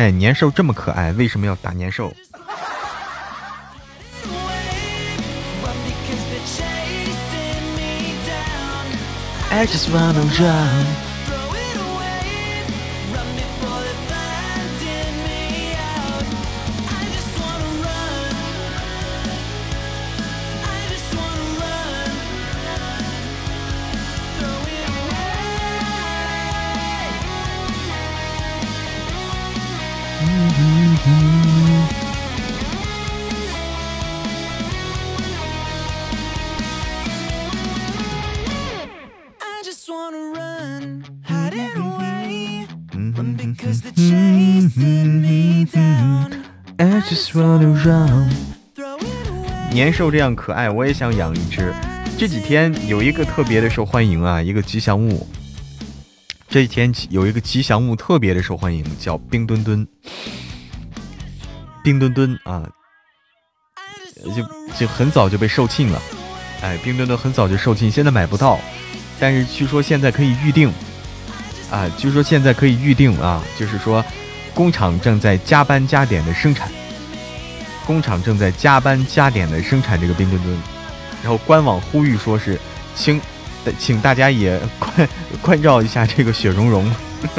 [0.00, 2.10] 哎，年兽这么可爱，为什么要打年兽
[9.50, 10.24] ？I just wanna
[47.34, 48.28] run.
[49.72, 51.72] 年兽这样可爱，我也想养一只。
[52.18, 55.26] 这几天有一个特别的受欢迎啊，一个吉祥物。
[56.48, 59.86] 这几天有一个吉祥物特别的受欢迎，叫冰墩墩。
[61.82, 62.68] 冰墩墩啊，
[64.36, 64.42] 就
[64.78, 66.02] 就很早就被售罄了。
[66.62, 68.58] 哎，冰墩墩很早就售罄，现在买不到，
[69.18, 70.70] 但是据说现在可以预定。
[71.70, 74.04] 啊，据说现在可以预定啊，就是说
[74.52, 76.68] 工厂正在加班加点的生产。
[77.86, 80.58] 工厂正在加班加点的生产这个冰墩墩，
[81.22, 82.58] 然后官网呼吁说是，
[82.94, 83.20] 请，
[83.78, 85.08] 请大家也关
[85.42, 86.92] 关照一下这个雪融融，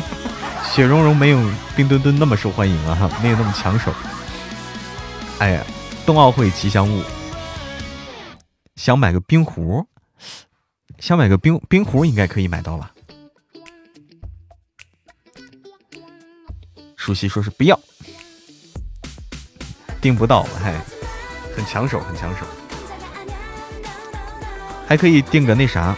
[0.74, 1.40] 雪融融没有
[1.76, 3.94] 冰墩墩那么受欢迎啊，没有那么抢手。
[5.40, 5.64] 哎呀，
[6.06, 7.04] 冬奥会吉祥物，
[8.76, 9.86] 想买个冰壶，
[11.00, 12.92] 想买个冰冰壶应该可以买到吧？
[16.98, 17.80] 舒淇说是不要。
[20.02, 20.74] 订不到，嗨，
[21.56, 22.38] 很抢手，很抢手，
[24.88, 25.96] 还可以订个那啥，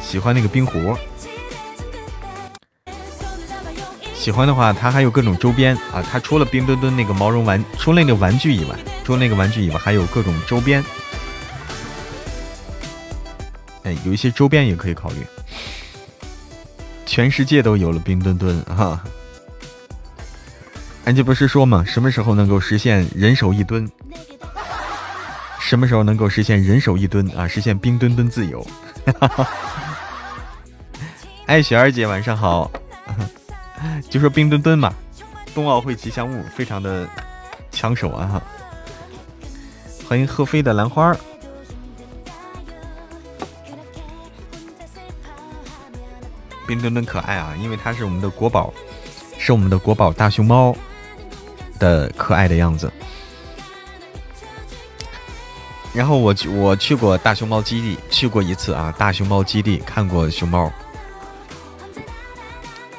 [0.00, 0.96] 喜欢那个冰壶，
[4.12, 10.84] 喜欢的话，它还有各种周边啊，它除了冰墩墩那个毛绒玩，除了那个玩具以外，除了那个玩具以外，还有各种周边，
[13.84, 15.24] 哎，有一些周边也可以考虑，
[17.06, 19.00] 全世界都有了冰墩墩哈。
[21.04, 21.84] 俺这不是说吗？
[21.86, 23.88] 什么时候能够实现人手一吨？
[25.60, 27.46] 什么时候能够实现人手一吨啊？
[27.46, 28.66] 实现冰墩墩自由？
[31.46, 32.70] 哎，雪儿姐晚上好。
[34.08, 34.94] 就说冰墩墩嘛，
[35.54, 37.06] 冬奥会吉祥物，非常的
[37.70, 38.42] 抢手啊！
[40.08, 41.14] 欢迎贺飞的兰花。
[46.66, 48.72] 冰墩墩可爱啊，因为它是我们的国宝，
[49.38, 50.74] 是我们的国宝大熊猫。
[51.78, 52.90] 的可爱的样子，
[55.92, 60.72] 然后我去我去过大熊猫基地，去过一次啊，大熊猫基地看过熊猫，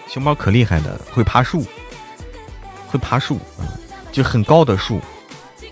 [0.07, 1.65] 熊猫可厉害的，会爬树，
[2.88, 3.39] 会爬树，
[4.11, 5.01] 就很高的树，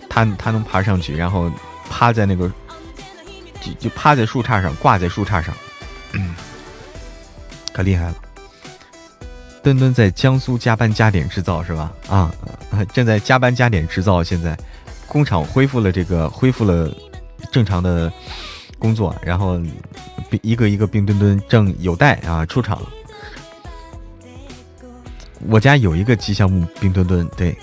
[0.09, 1.51] 它它能爬上去，然后
[1.89, 2.51] 趴在那个，
[3.61, 5.55] 就就趴在树杈上，挂在树杈上，
[7.73, 8.15] 可厉害了。
[9.63, 11.91] 墩墩在江苏加班加点制造是吧？
[12.09, 12.29] 啊，
[12.93, 14.21] 正在加班加点制造。
[14.21, 14.57] 现在
[15.07, 16.93] 工厂恢复了这个，恢复了
[17.49, 18.11] 正常的
[18.77, 19.57] 工作，然后
[20.41, 22.81] 一个一个冰墩墩正有待啊出厂。
[25.47, 27.57] 我家有一个吉祥物冰墩墩，对，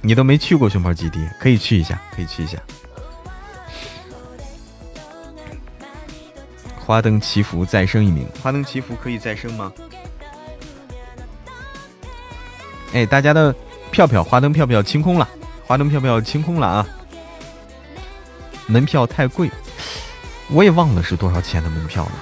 [0.00, 2.58] 你都没去过熊猫基地，可以去一下，可以去一下。
[6.90, 9.72] 花灯祈福再生一名，花灯祈福可以再生吗？
[12.92, 13.54] 哎，大家的
[13.92, 15.28] 票票，花灯票票清空了，
[15.64, 16.84] 花灯票票清空了啊！
[18.66, 19.48] 门票太贵，
[20.48, 22.12] 我也忘了是多少钱的门票了。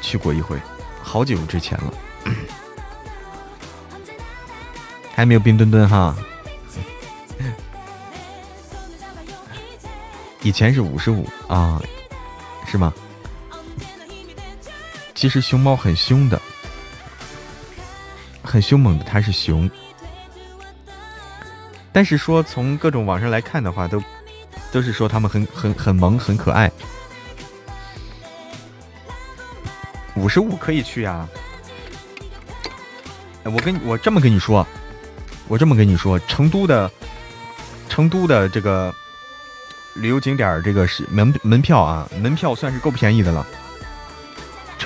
[0.00, 0.56] 去过一回，
[1.02, 1.92] 好久之前了，
[5.16, 6.14] 还没有冰墩墩哈。
[10.42, 11.82] 以前是五十五啊，
[12.68, 12.94] 是吗？
[15.16, 16.40] 其实熊猫很凶的，
[18.42, 19.68] 很凶猛的，它是熊。
[21.90, 24.00] 但是说从各种网上来看的话，都
[24.70, 26.70] 都是说它们很很很萌，很可爱。
[30.16, 31.26] 五十五可以去呀。
[33.44, 34.66] 我跟我这么跟你说，
[35.48, 36.90] 我这么跟你说，成都的
[37.88, 38.94] 成都的这个
[39.94, 43.46] 旅游景点这个是门门票啊，门票算是够便宜的了。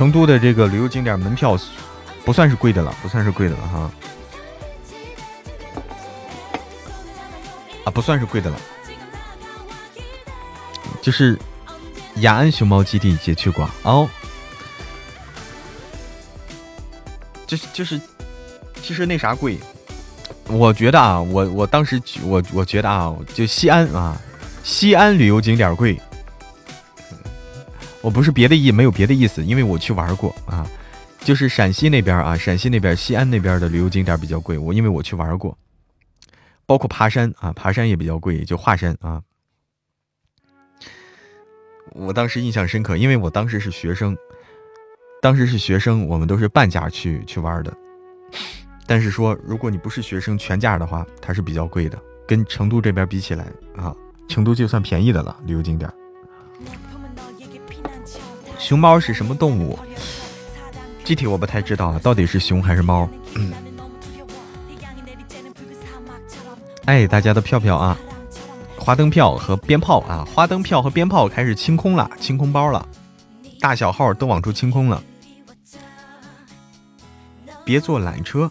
[0.00, 1.54] 成都的这个旅游景点门票
[2.24, 3.90] 不算是贵的了，不算是贵的了哈，
[7.84, 8.56] 啊，不算是贵的了，
[11.02, 11.38] 就是
[12.20, 13.68] 雅安熊猫基地也去过。
[13.82, 14.08] 哦，
[17.46, 18.00] 就是就是
[18.80, 19.58] 其实那啥贵，
[20.46, 24.18] 我觉得啊，我我当时我我觉得啊，就西安啊，
[24.64, 26.00] 西安旅游景点贵。
[28.02, 30.66] 我不是别的意，没有别的意思，因为我去玩过啊，
[31.20, 34.56] 就是陕西那边啊，陕西那边西安那边的旅游景点比较贵。
[34.56, 35.56] 我因为我去玩过，
[36.64, 39.22] 包括爬山啊，爬山也比较贵，就华山啊。
[41.92, 44.16] 我当时印象深刻，因为我当时是学生，
[45.20, 47.76] 当时是学生，我们都是半价去去玩的。
[48.86, 53.46] 但是说，如果你不是学生全价的话，它是比较贵的，跟成都这边比起来
[53.76, 53.94] 啊，
[54.26, 55.92] 成都就算便宜的了，旅游景点。
[58.60, 59.76] 熊猫是什么动物？
[61.02, 63.08] 具体我不太知道，到底是熊还是猫？
[66.84, 67.98] 哎，大家的票票啊，
[68.78, 72.86] 花灯票和鞭炮啊，花灯票和鞭炮开始清空了，清空包了，
[73.60, 75.02] 大小号都往出清空了。
[77.64, 78.50] 别坐缆车，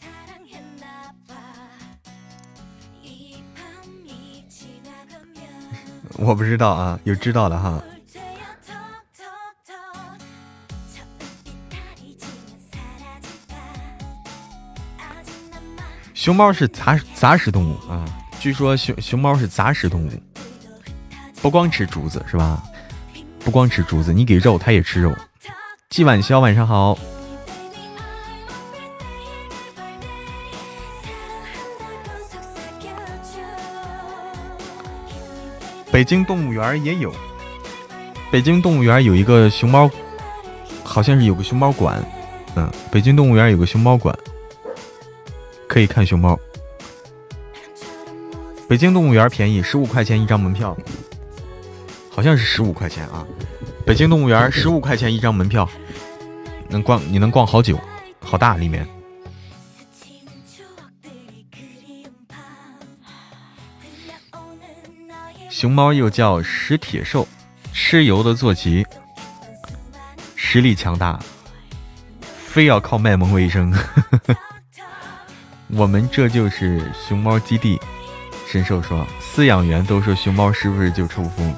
[6.18, 7.82] 我不知道啊，有知道的哈。
[16.20, 18.04] 熊猫是杂杂食动物啊，
[18.42, 20.10] 据说熊熊猫是杂食动物，
[21.42, 22.62] 不光吃竹子是吧？
[23.40, 25.16] 不光吃竹子，你给肉它也吃肉。
[25.90, 27.00] 季晚潇晚上好。
[35.90, 37.16] 北京动物园也有，
[38.30, 39.90] 北京动物园有一个熊猫，
[40.84, 42.04] 好像是有个熊猫馆，
[42.58, 44.14] 嗯，北京动物园有个熊猫馆。
[45.70, 46.38] 可以看熊猫。
[48.68, 50.76] 北京动物园便宜，十五块钱一张门票，
[52.10, 53.26] 好像是十五块钱啊。
[53.86, 55.70] 北京动物园十五块钱一张门票，
[56.70, 57.80] 能逛你能逛好久，
[58.20, 58.86] 好大里面。
[65.50, 67.28] 熊猫又叫食铁兽，
[67.74, 68.84] 吃油的坐骑，
[70.36, 71.20] 实力强大，
[72.22, 73.72] 非要靠卖萌为生。
[75.76, 77.80] 我们这就是熊猫基地，
[78.48, 81.54] 神兽说饲养员都说熊猫是不是就抽风？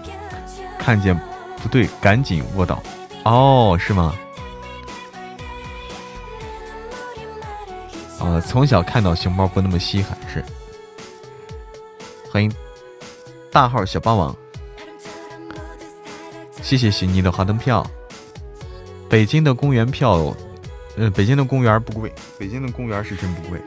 [0.78, 1.18] 看见
[1.62, 2.84] 不对，赶紧卧倒。
[3.24, 4.14] 哦，是吗？
[8.20, 10.44] 呃，从小看到熊猫不那么稀罕，是。
[12.30, 12.52] 欢迎
[13.50, 14.36] 大号小霸王，
[16.62, 17.86] 谢谢许妮的花灯票。
[19.10, 20.36] 北京的公园票，
[20.98, 23.60] 呃，北京的公园不贵，北京的公园是真不贵。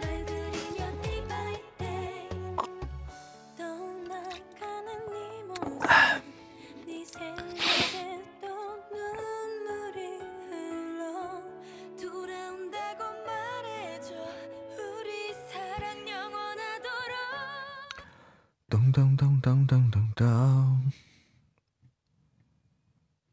[19.44, 20.90] 当当当当。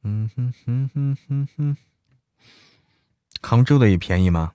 [0.04, 1.78] 嗯哼哼哼哼哼，
[3.42, 4.52] 杭州的也便宜吗？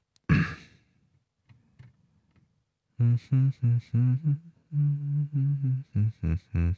[2.98, 4.38] 嗯哼哼哼哼
[4.70, 6.76] 哼哼哼哼哼。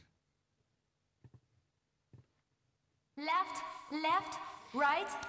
[3.17, 3.59] Left,
[3.91, 4.39] left.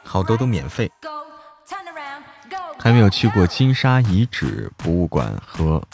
[0.05, 0.89] 好多都免费。
[2.79, 5.85] 还没有去过金沙遗址博物馆和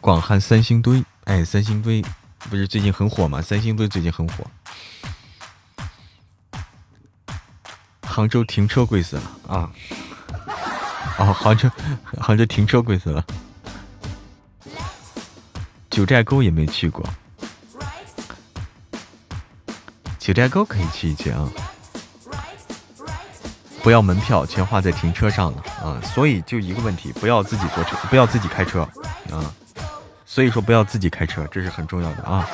[0.00, 1.04] 广汉三星堆。
[1.24, 2.04] 哎，三星堆
[2.50, 3.40] 不是最近很火吗？
[3.40, 4.44] 三星堆最近很火。
[8.02, 9.70] 杭州停车贵死了啊！
[11.18, 11.68] 哦，杭州，
[12.20, 13.24] 杭州停车贵死了。
[15.90, 17.04] 九寨沟也没去过，
[20.18, 21.48] 九寨沟可以去一去啊！
[23.82, 26.00] 不要门票，全花在停车上了啊！
[26.02, 28.82] 所以就一个问题，不要自己坐车，不要自己开车
[29.30, 29.54] 啊！
[30.34, 32.48] 所以说不要自己开车，这是很重要的啊！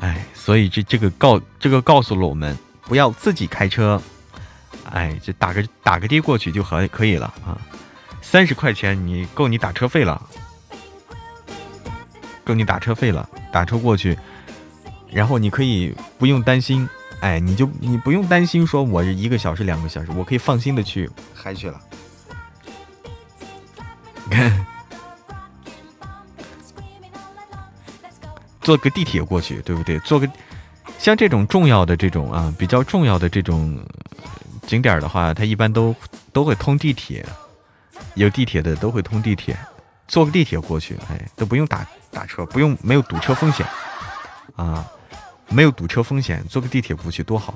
[0.00, 2.56] 哎，所以这这个告这个告诉了我们。
[2.86, 4.00] 不要自己开车，
[4.90, 7.60] 哎，就打个打个的过去就可可以了啊，
[8.22, 10.22] 三十块钱你够你打车费了，
[12.44, 14.18] 够你打车费了，打车过去，
[15.10, 16.88] 然后你可以不用担心，
[17.20, 21.78] 哎，你就你不用担心说我一个小时两个小时，我可以放心的去嗨去了，
[24.24, 24.63] 你看，
[28.64, 30.00] 坐个地铁过去，对不对？
[30.00, 30.28] 坐个。
[30.98, 33.78] 像这种重要的这种啊，比较重要的这种
[34.66, 35.94] 景点的话，它一般都
[36.32, 37.24] 都会通地铁，
[38.14, 39.56] 有地铁的都会通地铁，
[40.06, 43.66] 坐个地铁过去，哎，都不用打打车，不用没有堵车风险
[44.56, 44.86] 啊，
[45.48, 47.54] 没有堵车风险，坐个地铁过去多好。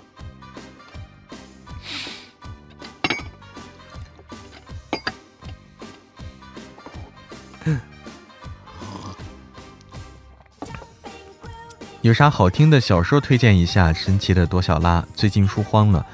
[12.08, 13.92] 有啥好听的小说推荐一下？
[13.92, 16.06] 神奇的朵小拉最近书荒了，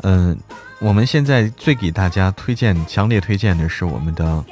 [0.00, 0.34] 嗯，
[0.80, 4.42] 我们现在最给大家推荐、强烈推荐的是我们的，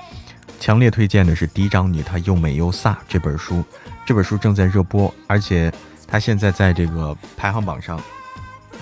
[0.60, 3.64] 强烈推荐的是《嫡长女》，她又美又飒这本书，
[4.04, 5.72] 这本书正在热播，而且
[6.06, 7.96] 它现在在这个排行榜上，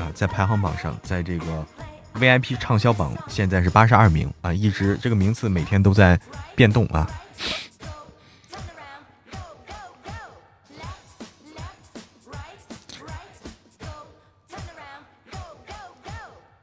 [0.00, 1.64] 啊，在排行榜上，在这个
[2.14, 6.18] VIP 畅销榜现在是八十二名啊，一直这个名次每天都在
[6.56, 7.08] 变动啊。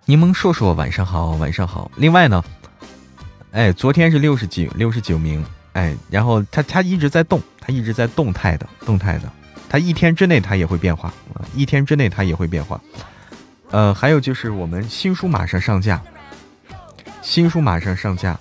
[0.08, 1.90] 柠檬硕硕，晚上好，晚上好。
[1.96, 2.44] 另外呢，
[3.52, 5.44] 哎，昨天是六十几，六十九名，
[5.74, 9.32] 哎，然后它它一直在动，它一直在动态的，动态的，
[9.68, 11.12] 它一天之内它也会变化，
[11.56, 12.80] 一天之内它也会变化。
[13.72, 16.00] 呃，还有就是我们新书马上上架，
[17.24, 18.40] 新书马上上架，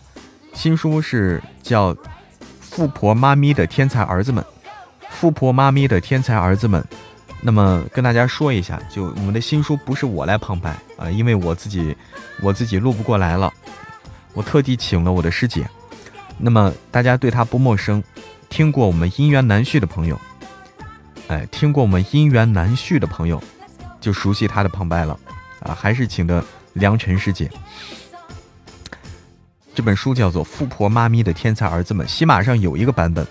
[0.52, 1.94] 新书是叫
[2.60, 4.44] 《富婆妈咪的天才儿子们》，
[5.08, 6.84] 富婆妈咪的天才儿子们。
[7.46, 11.94] 那么跟大家说一下，就我们的新书不是我来旁白啊，因为我自己
[12.40, 13.52] 我自己录不过来了，
[14.32, 15.68] 我特地请了我的师姐。
[16.38, 18.02] 那么大家对她不陌生，
[18.48, 20.18] 听过我们姻缘难续的朋友，
[21.28, 23.38] 哎，听过我们姻缘难续的朋友，
[24.00, 25.14] 就熟悉她的旁白了
[25.60, 25.74] 啊。
[25.74, 26.42] 还是请的
[26.72, 27.50] 良辰师姐。
[29.74, 33.26] 这本书叫做《富婆妈咪的天才儿子们》，喜马上有一个版本，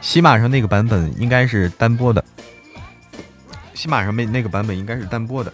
[0.00, 2.24] 喜马上那个版本应该是单播的。
[3.86, 5.52] 喜马上面那个版本应该是单播的，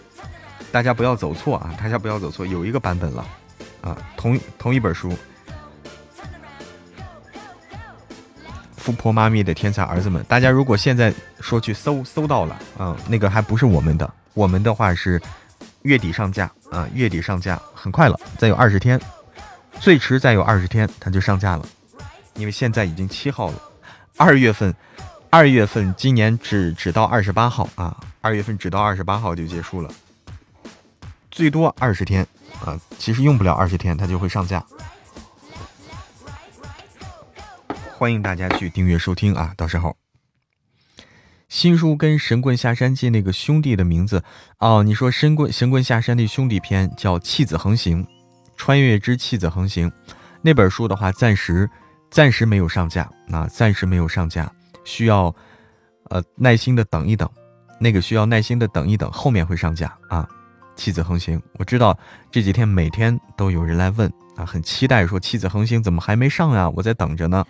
[0.71, 1.71] 大家不要走错啊！
[1.79, 3.23] 大家不要走错，有一个版本了
[3.81, 5.11] 啊，同同一本书，
[8.75, 10.19] 《富婆妈咪的天才儿子们》。
[10.25, 15.21] 大家如果现在说去搜搜到了，嗯，那个还不是我们的，我们的话是
[15.83, 18.99] 月底上架啊，月底上架，很快了，再有二十天，
[19.79, 21.63] 最迟再有二十天它就上架了，
[22.33, 23.61] 因为现在已经七号了，
[24.17, 24.73] 二月份。
[25.33, 29.91] 二月份今年只只到二十八号啊，二月份只到二十八号就结束了，
[31.31, 32.23] 最多二十天
[32.63, 34.63] 啊，其实用不了二十天它就会上架。
[37.97, 39.97] 欢迎大家去订阅收听啊，到时候
[41.49, 44.23] 新书跟《神棍下山记》那个兄弟的名字
[44.59, 48.05] 哦，你说《神棍神棍下山》的兄弟篇叫《弃子横行》，
[48.55, 49.91] 穿越之弃子横行
[50.43, 51.67] 那本书的话，暂时
[52.11, 54.47] 暂时没有上架啊，暂时没有上架。
[54.83, 55.33] 需要，
[56.09, 57.29] 呃，耐心的等一等，
[57.79, 60.27] 那个需要耐心的等一等，后面会上架啊。
[60.75, 61.95] 妻子横行，我知道
[62.31, 66.67] 这几天每天都有人来问啊，很期待说妻子横行怎么还没上啊？
[66.71, 67.45] 我在等着呢。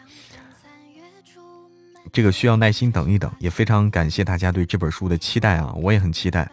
[2.12, 6.52] 这个需要耐心等一等，也非常感谢大家对这本书的期待啊，我也很期待。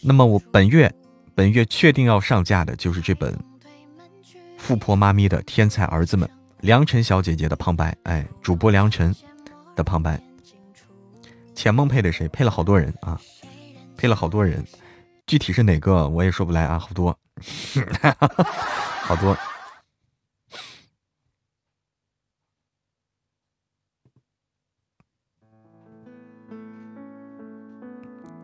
[0.00, 0.90] 那么我本月
[1.34, 3.34] 本月确定要上架的就是这本
[4.56, 6.28] 《富婆妈咪的天才儿子们》，
[6.60, 9.12] 良辰小姐姐的旁白，哎，主播良辰。
[9.74, 10.20] 的旁白，
[11.54, 12.28] 浅梦配的谁？
[12.28, 13.18] 配了好多人啊，
[13.96, 14.64] 配了好多人，
[15.26, 17.18] 具体是哪个我也说不来啊，好多，
[19.02, 19.36] 好多。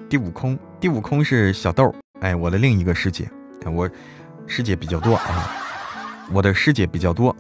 [0.09, 3.31] 第五空，第五空是小豆，哎，我的另一个师姐，
[3.66, 3.87] 我
[4.47, 5.55] 师姐比较多啊，
[6.33, 7.37] 我的师姐比较多，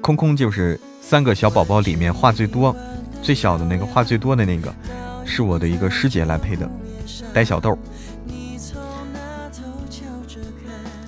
[0.00, 0.78] 空空就是。
[1.00, 2.74] 三个小宝宝里面话最多、
[3.20, 4.72] 最小的那个话最多的那个，
[5.24, 6.70] 是我的一个师姐来配的，
[7.34, 7.76] 呆小豆。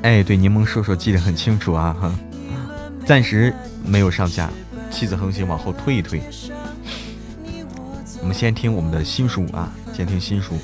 [0.02, 2.12] 哎，对，柠檬叔叔记得很清楚啊哈，
[3.06, 4.50] 暂时没有上架，
[4.90, 6.20] 妻子横行往后推一推。
[8.20, 10.54] 我们先听我们的新书啊，先听新书。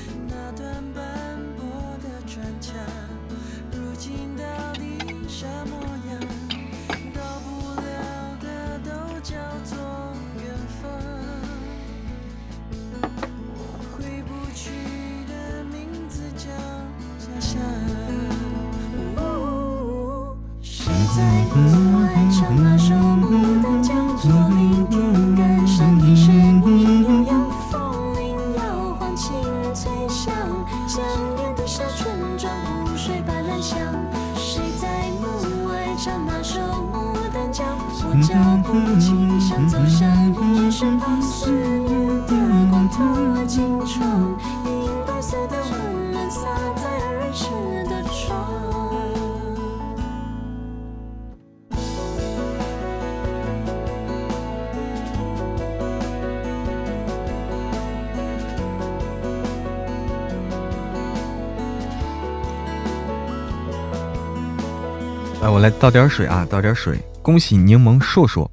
[65.67, 66.99] 倒点水啊，倒点水！
[67.23, 68.49] 恭喜柠檬硕硕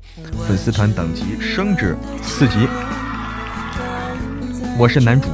[0.48, 2.66] 粉丝团等级升至四级。
[4.78, 5.28] 我是男主。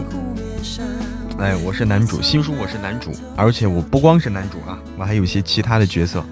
[1.38, 6.24] 哎，我是男主，新书我是男主，而且我不光是男主啊，我还有些其他的角色。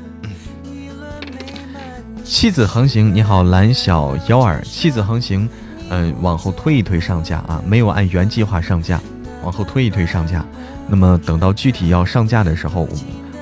[2.24, 4.61] 妻子横行，你好，蓝小幺儿。
[4.62, 5.49] 妻子横行，
[5.88, 9.01] 嗯，往后推一推上架啊，没有按原计划上架，
[9.43, 10.45] 往后推一推上架。
[10.88, 12.88] 那么等到具体要上架的时候，我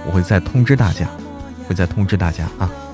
[0.07, 1.07] 我会再通知大家，
[1.69, 2.88] 会再通知大家啊。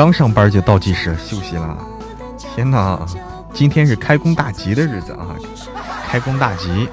[0.00, 1.76] 刚上班就倒计时休息了，
[2.38, 2.98] 天哪！
[3.52, 5.36] 今天是开工大吉的日子啊，
[6.06, 6.88] 开工大吉！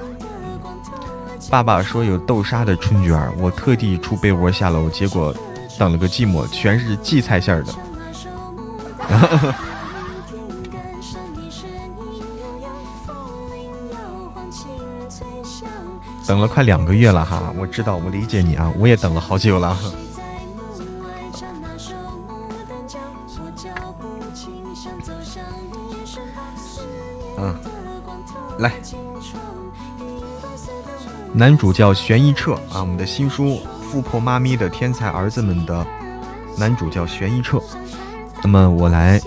[1.49, 5.33] 爸爸说有豆沙的春卷，我特地出被窝下楼，结果
[5.79, 7.73] 等了个寂寞，全是荠菜馅的。
[16.27, 19.77] 等了快两个月了哈，我知道，我理解你啊，我也等了好久了。
[31.33, 33.45] 男主叫玄一彻啊，我们的新书
[33.81, 35.85] 《富婆妈咪的天才儿子们》的
[36.57, 37.61] 男主叫玄一彻。
[38.41, 39.21] 那么我来，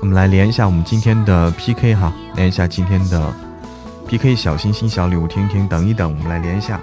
[0.00, 3.32] 我们来连一下我们今天的 PK 哈，连一下今天的
[4.06, 6.80] PK 小心心小礼物，听听，等一等，我们来连一下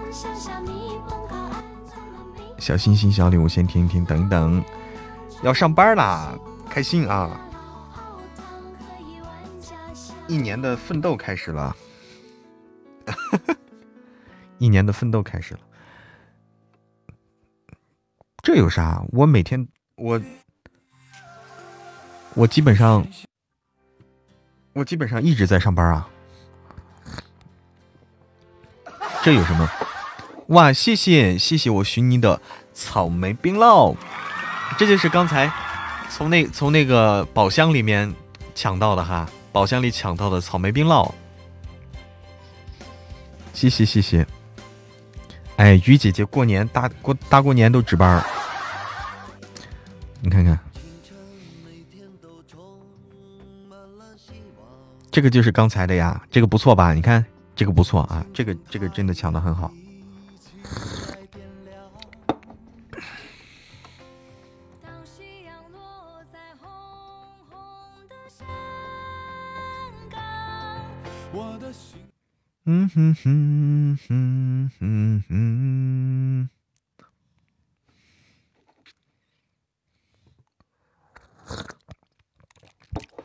[2.59, 4.63] 小心心小礼物，先听一听，等一等，
[5.41, 6.33] 要上班啦，
[6.69, 7.29] 开心啊！
[10.27, 11.75] 一年的奋斗开始了，
[14.57, 15.59] 一年的奋斗开始了。
[18.41, 19.03] 这有啥？
[19.09, 20.21] 我每天我
[22.33, 23.05] 我基本上
[24.73, 26.09] 我基本上一直在上班啊。
[29.23, 29.69] 这有什么？
[30.49, 30.71] 哇！
[30.71, 32.39] 谢谢谢谢我寻你的
[32.73, 33.95] 草莓冰酪，
[34.77, 35.51] 这就是刚才
[36.09, 38.13] 从那从那个宝箱里面
[38.53, 39.27] 抢到的哈。
[39.55, 41.09] 宝箱里抢到的草莓冰酪，
[43.53, 44.27] 谢谢谢谢。
[45.55, 48.21] 哎，鱼姐姐过年大过大过年都值班
[50.19, 50.59] 你看看，
[55.09, 56.91] 这个就是刚才的呀，这个不错吧？
[56.91, 57.25] 你看
[57.55, 59.71] 这个不错啊，这个这个真的抢的很好。
[72.67, 76.49] 嗯哼哼哼哼哼。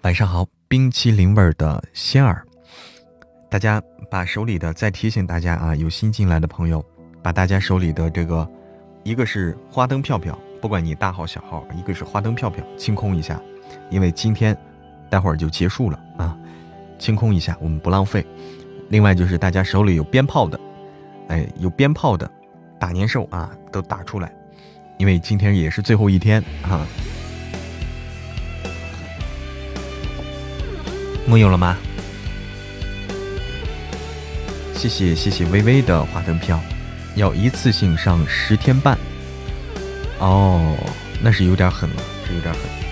[0.03, 2.47] 晚上好，冰淇淋味的仙儿，
[3.49, 6.85] 大家把手里的再提醒大家啊，有新进来的朋友，
[7.23, 8.47] 把大家手里的这个，
[9.05, 13.41] 一个是花灯票票，不管你大号小号，一个是花灯票票，清空一下，
[13.89, 14.55] 因为今天
[15.09, 16.39] 待会儿就结束了啊，
[16.99, 18.23] 清空一下，我们不浪费。
[18.91, 20.61] 另外就是大家手里有鞭炮的，
[21.29, 22.29] 哎，有鞭炮的，
[22.77, 24.33] 打年兽啊，都打出来，
[24.99, 26.85] 因为今天也是最后一天啊。
[31.25, 31.77] 木有了吗？
[34.75, 36.59] 谢谢谢谢微微的花灯票，
[37.15, 38.99] 要一次性上十天半。
[40.19, 40.77] 哦，
[41.23, 42.90] 那是有点狠了，是有点狠。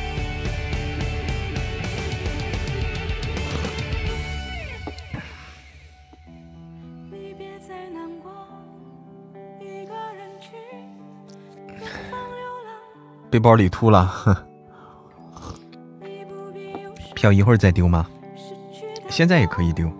[13.30, 14.46] 背包里秃了，
[17.14, 18.06] 票一会儿再丢吗？
[19.08, 19.90] 现在也可以丢。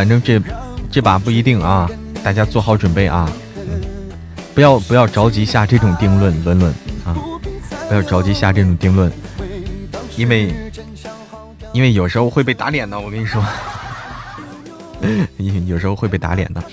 [0.00, 0.40] 反正这
[0.90, 1.86] 这把不一定啊，
[2.24, 3.30] 大家做好准备啊，
[4.54, 6.72] 不要不要着急下这种定论论论
[7.04, 7.14] 啊，
[7.86, 9.12] 不要着急下这种定论，
[10.16, 10.54] 因为
[11.74, 13.44] 因为有时候会被打脸的，我跟你说，
[15.66, 16.64] 有时候会被打脸的，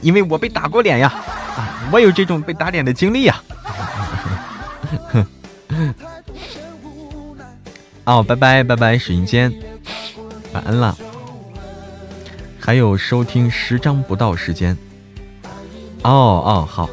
[0.00, 1.14] 因为我被打过脸呀，
[1.56, 3.40] 啊，我有这种被打脸的经历呀。
[8.02, 9.52] 哦， 拜拜拜拜，水云间，
[10.56, 10.96] 晚安了。
[12.58, 14.74] 还有收听十张不到时间。
[16.02, 16.88] 哦哦，好，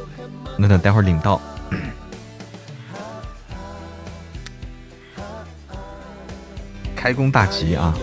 [0.57, 1.39] 那等待会儿领到。
[6.93, 7.95] 开工大吉啊！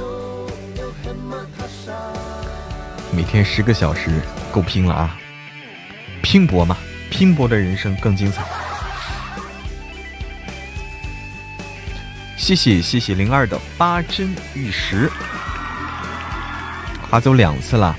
[3.13, 5.15] 每天十个小时，够拼了啊！
[6.23, 6.79] 拼搏嘛，
[7.11, 8.43] 拼搏的人生更精彩。
[12.39, 15.11] 谢谢谢谢零二的八珍玉石，
[17.11, 17.97] 划走两次了。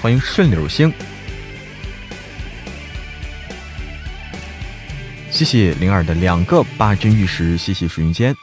[0.00, 0.92] 欢迎顺流星，
[5.30, 8.34] 谢谢灵儿的两个八珍玉石，谢谢水云间。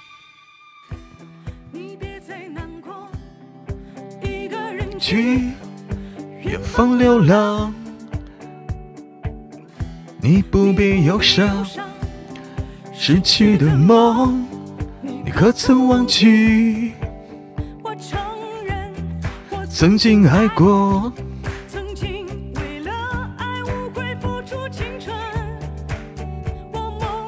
[4.97, 5.49] 去
[6.43, 7.73] 远方流浪，
[10.21, 11.65] 你不必忧伤。
[12.93, 14.45] 失去的梦，
[15.01, 16.93] 你可曾忘记？
[19.79, 21.09] 曾经爱过。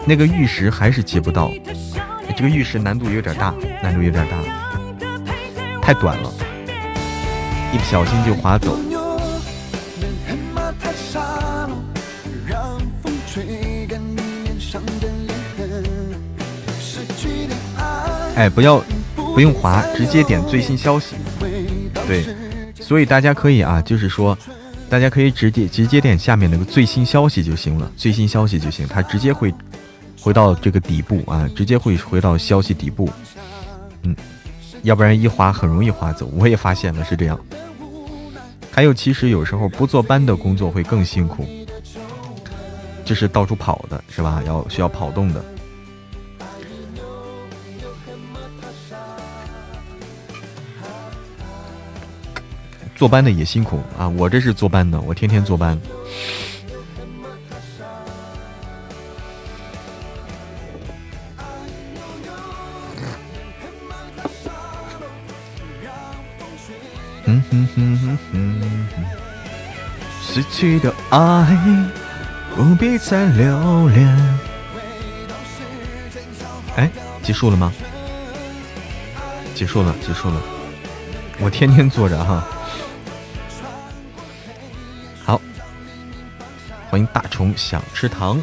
[0.05, 1.49] 那个玉石还是接不到，
[2.35, 4.37] 这个玉石难度有点大，难度有点大，
[5.81, 6.29] 太短了。
[7.71, 8.77] 一不小心就划走。
[18.35, 18.83] 哎，不要，
[19.15, 21.15] 不用滑，直接点最新消息。
[22.07, 22.25] 对，
[22.91, 24.37] 所以大家可以啊，就是说，
[24.89, 29.53] 大家可以直接直接点下面那个最新消息就行了，最新消息就行，它直接会
[30.19, 33.09] 回到这个底部啊，直接会回到消息底部。
[34.03, 34.13] 嗯。
[34.81, 37.39] 要不然一滑很容易滑走，我也发现了是这样。
[38.69, 41.47] 还有，其实有时候不坐班的工作会更辛苦，
[43.05, 44.43] 就是到处跑的是吧？
[44.45, 45.41] 要需要跑动的。
[53.01, 54.07] 坐班的也辛苦啊！
[54.07, 55.75] 我这是坐班的，我天天坐班。
[67.25, 68.61] 嗯哼哼哼哼，
[70.21, 71.57] 失去的爱
[72.55, 74.39] 不必再留恋。
[76.75, 76.87] 哎，
[77.23, 77.73] 结束了吗？
[79.55, 80.39] 结束了，结束了。
[81.39, 82.47] 我天天坐着哈。
[86.91, 88.37] 欢迎大虫想吃糖。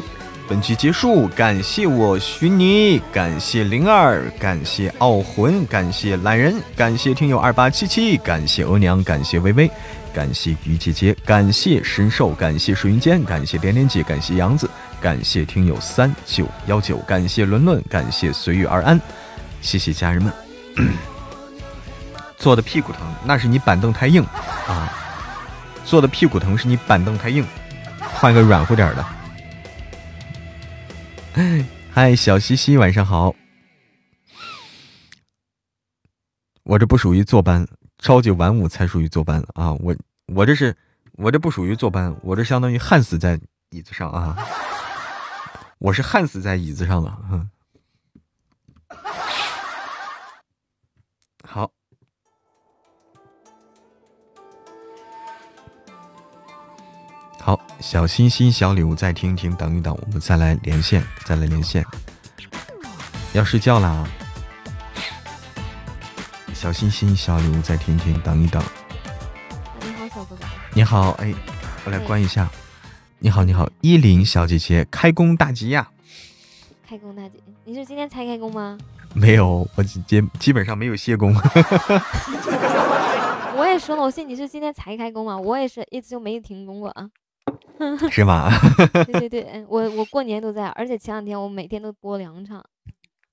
[0.47, 9.69] 本期结束，感谢我寻你，感谢灵儿，感谢傲魂，感谢懒人，感谢听友二八七七，感谢额娘，感谢微微，
[10.11, 14.67] 感谢鱼姐姐，感谢神兽，感谢水云间，感谢连连姐，感谢杨子，
[14.99, 18.99] 感谢听友三九幺九，感谢伦伦，感谢随遇而安，
[19.61, 20.33] 谢谢家人们。
[22.35, 24.23] 坐的屁股疼，那是你板凳太硬
[24.67, 24.91] 啊！
[25.85, 27.45] 坐的屁股疼是你板凳太硬，
[28.19, 29.05] 换个软乎点的。
[31.89, 33.33] 嗨，小西西，晚上好。
[36.63, 37.65] 我这不属于坐班，
[37.97, 39.71] 朝九晚五才属于坐班啊！
[39.75, 39.95] 我
[40.35, 40.75] 我这是，
[41.13, 43.39] 我这不属于坐班，我这相当于焊死在
[43.69, 44.35] 椅子上啊！
[45.77, 47.17] 我是焊死在椅子上的。
[47.31, 47.49] 嗯，
[57.49, 61.83] 好，小心心、小礼物，再听一听，等一等，我们再来连线， 再来连线。
[63.33, 64.07] 要睡觉啦！
[66.53, 68.61] 小心心、小礼物，再听听，等一等。
[69.81, 70.45] 你好，小哥哥。
[70.75, 71.33] 你好，哎，
[71.85, 72.47] 我来关一下。
[73.17, 75.89] 你好，你好，依林小姐姐，开工大吉呀！
[76.87, 78.77] 开工大吉，你是今天才开工吗？
[79.15, 81.33] 没有，我基基本上没有歇工。
[83.57, 87.09] 我也说了，我信你是今天才开工嘛，我也是一直就没停工过啊。
[88.11, 88.49] 是吗？
[89.05, 92.63] 对 对对，我我过年都在，而且前两天我每天都播两场。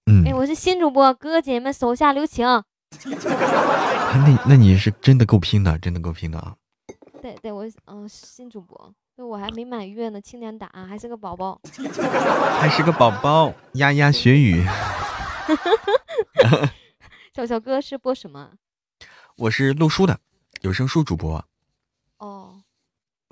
[0.07, 2.47] 嗯，哎，我是新主播，哥哥姐姐们手下留情。
[3.05, 6.55] 那那你是真的够拼的，真的够拼的啊！
[7.21, 11.61] 对对，我嗯新主播，就我还没满月呢，轻点打，还是个宝宝，
[12.61, 14.65] 还是个宝宝，丫丫学语。
[17.35, 18.53] 小小哥是播什么？
[19.37, 20.21] 我是录书的，
[20.63, 21.45] 有声书主播。
[22.19, 22.63] 哦。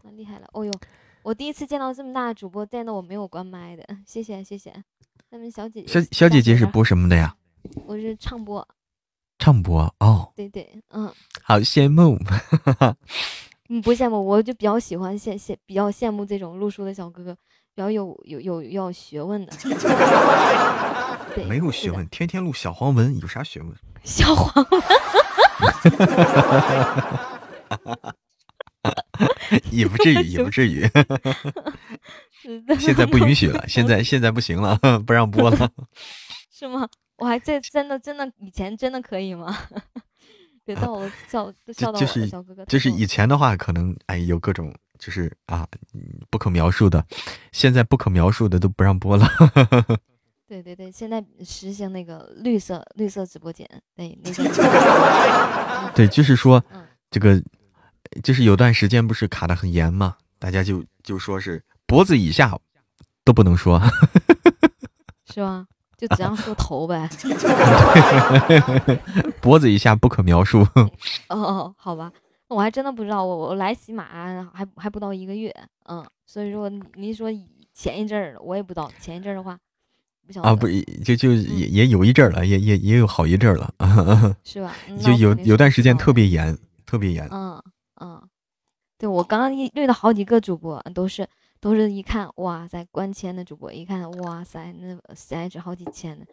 [0.03, 0.73] 那厉害了，哦呦，
[1.25, 4.71] 我第一次见到这么大的主播，见到我没有关麦的，谢谢谢谢。
[5.31, 7.35] 那么小姐姐，小小姐姐是播什么的呀？
[7.87, 8.69] 我是唱播。
[9.39, 10.31] 唱播哦。
[10.37, 11.11] 对对，嗯。
[11.43, 12.19] 好羡慕。
[13.71, 17.35] 嗯，不羡慕，我就比较喜欢羡羡，比较羡慕这种录书的小哥哥，
[17.75, 19.53] 比较有有有有学问的。
[21.49, 23.75] 没有学问，天天录小黄文，有啥学问？
[24.05, 24.83] 小黄文。
[29.71, 30.89] 也不至于，也不至于。
[32.79, 35.71] 现在不允许了，现在现在不行了， 不让播了。
[36.53, 36.87] 是吗？
[37.17, 39.57] 我还这真的真的以前真的可以吗？
[40.65, 42.65] 别到我笑笑到我小哥哥。
[42.67, 45.67] 就是以前的话，可能哎有各种就是啊
[46.29, 47.05] 不可描述的，
[47.53, 49.27] 现在不可描述的都不让播了。
[50.47, 55.93] 对对对，现在实行那个绿色绿色直播间，对那个。
[55.95, 56.63] 对，就是说
[57.11, 57.43] 这个。
[58.23, 62.59] 就是有段时间不是卡的很严嘛，大家就就说是脖子以下
[63.25, 63.81] 都不能说，
[65.33, 65.67] 是吗？
[65.97, 67.09] 就只让说头呗。
[69.41, 70.67] 脖子以下不可描述。
[71.29, 72.11] 哦，好吧，
[72.49, 74.05] 我还真的不知道，我我来喜马
[74.53, 75.55] 还还不到一个月，
[75.89, 77.31] 嗯，所以说您说
[77.73, 79.59] 前一阵儿我也不知道，前一阵儿的话
[80.43, 80.67] 啊，不
[81.05, 83.73] 就就也也有一阵儿了，也也也有好一阵儿了，
[84.45, 84.75] 是吧？
[85.01, 87.63] 就有有段时间特别严，特别严，嗯。
[88.01, 88.29] 嗯，
[88.99, 91.29] 对我刚刚一遇到好几个主播，都是
[91.61, 96.27] 都是一看哇塞，关签的主播一看哇塞，那喜爱值好几千的，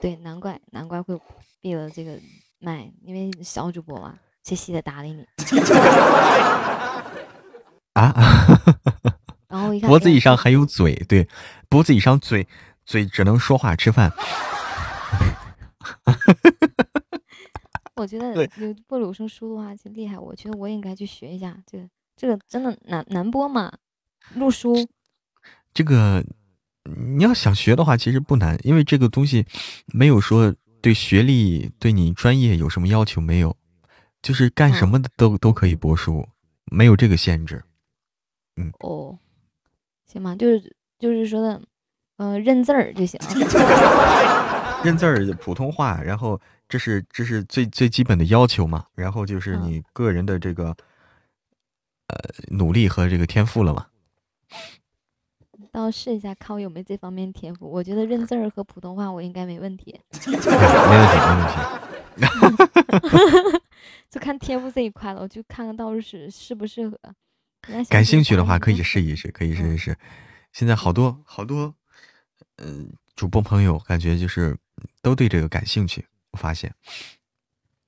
[0.00, 1.18] 对，难怪难怪会
[1.60, 2.18] 闭了这个
[2.58, 5.26] 麦，因为小主播嘛，细细的搭理你。
[7.94, 8.12] 啊，
[9.48, 11.26] 然后一看脖子以上还有嘴，对，
[11.68, 12.46] 脖子以上嘴
[12.84, 14.12] 嘴只能说话吃饭。
[17.96, 21.56] 我觉得有播鲁声书的话就厉害，我觉得我也应该去学一下。
[21.66, 23.72] 这个这个真的难难播吗？
[24.34, 24.86] 录书？
[25.72, 26.22] 这个
[26.84, 29.46] 你要想学的话，其实不难，因为这个东西
[29.86, 33.56] 没有说对学历、对你专业有什么要求，没有，
[34.20, 36.28] 就是干什么的都都可以播书，
[36.70, 37.64] 没有这个限制。
[38.56, 38.70] 嗯。
[38.80, 39.18] 哦，
[40.04, 41.62] 行吧，就是就是说的，
[42.18, 43.18] 嗯，认字儿就行。
[44.84, 46.38] 认字儿，普通话，然后。
[46.68, 50.76] 这是这是最最基本的要求嘛，然后就是你个人的这个
[52.08, 52.18] 呃
[52.48, 53.86] 努力和这个天赋了嘛。
[55.72, 57.70] 到试一下，看我有没有这方面天赋。
[57.70, 59.98] 我觉得认字儿和普通话我应该没问题。
[60.26, 60.42] 没问
[61.12, 61.16] 题，
[62.16, 62.62] 没问题。
[64.08, 66.98] 就看天赋这一块了，我就看看到时适适不适合。
[67.88, 69.96] 感兴趣的话可以试一试，可以试一试。
[70.52, 71.74] 现在好多好多
[72.56, 74.56] 嗯主播朋友感觉就是
[75.02, 76.04] 都对这个感兴趣。
[76.36, 76.74] 发现，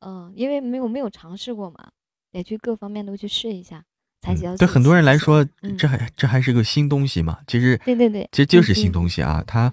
[0.01, 1.93] 嗯，因为没有没有尝试过嘛，
[2.33, 3.85] 得去各方面都去试一下
[4.21, 4.57] 才行。
[4.57, 5.47] 对很多人来说，
[5.79, 7.41] 这还这还是个新东西嘛。
[7.47, 9.45] 其实，对对对，这就是新东西啊。
[9.47, 9.73] 它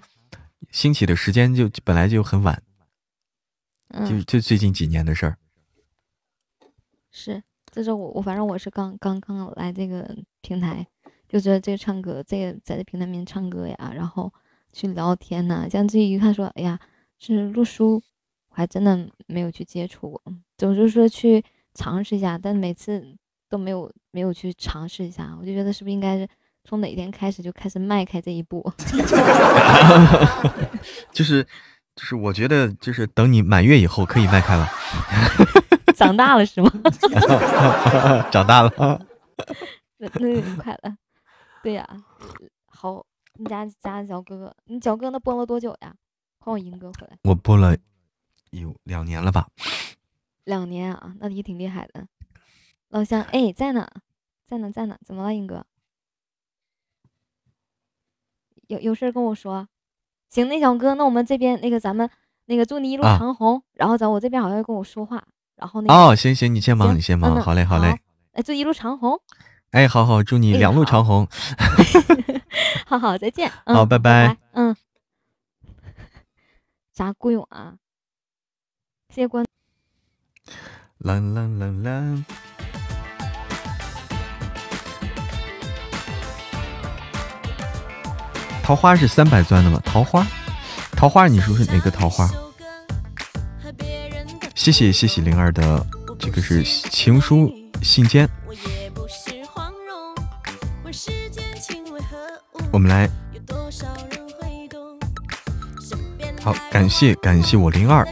[0.72, 2.62] 兴起的时间就本来就很晚，
[4.08, 5.38] 就就最近几年的事儿。
[7.12, 7.42] 是，
[7.72, 10.86] 这是我我反正我是刚刚刚来这个平台，
[11.30, 14.34] 就觉得这个唱歌，这个在这平台面唱歌呀，然后
[14.74, 16.80] 去聊天呐，这样自己一看说，哎呀，
[17.20, 18.02] 是录书。
[18.56, 20.22] 还真的没有去接触过，
[20.58, 23.06] 总是说去尝试一下，但每次
[23.50, 25.36] 都没有没有去尝试一下。
[25.38, 26.26] 我就觉得是不是应该是
[26.64, 28.64] 从哪天开始就开始迈开这一步？
[31.12, 31.44] 就 是
[31.96, 34.66] 就是，我觉得就是等你满月以后可以迈开了。
[35.94, 36.72] 长大了是吗？
[38.32, 38.72] 长大了，
[39.98, 40.96] 那那就快了。
[41.62, 41.86] 对呀，
[42.68, 43.06] 好，
[43.38, 45.94] 你家家的小哥哥，你小哥那播了多久呀？
[46.40, 47.18] 换我英哥回来。
[47.24, 47.76] 我播了。
[48.62, 49.48] 有两年了吧？
[50.44, 52.08] 两年啊，那也挺厉害的。
[52.90, 53.88] 老乡，哎，在呢，
[54.46, 54.98] 在呢，在呢。
[55.04, 55.66] 怎么了，英哥？
[58.68, 59.68] 有有事跟我说。
[60.30, 62.10] 行，那小哥，那我们这边那个咱们
[62.46, 63.62] 那个祝你一路长虹。
[63.74, 65.24] 然后在我这边好像要跟我说话。
[65.56, 67.42] 然后那哦，行行，你先忙，你先忙。
[67.42, 68.00] 好嘞，好嘞。
[68.34, 69.20] 哎，祝一路长虹。
[69.72, 71.28] 哎，好好，祝你两路长虹。
[72.86, 73.52] 好好，再见。
[73.66, 74.38] 好，拜拜。
[74.52, 74.76] 嗯。
[76.94, 77.76] 啥顾勇啊？
[79.16, 79.46] 谢关。
[80.98, 82.26] 啦啦啦啦！
[88.62, 89.82] 桃花是三百钻的吗？
[89.86, 90.28] 桃花，
[90.98, 92.30] 桃花，你说是哪个桃花？
[94.54, 95.86] 谢谢谢谢灵儿的
[96.20, 97.50] 这个是情书
[97.82, 98.28] 信笺。
[102.74, 103.10] 我们来，
[106.42, 108.06] 好，感谢感谢我灵儿。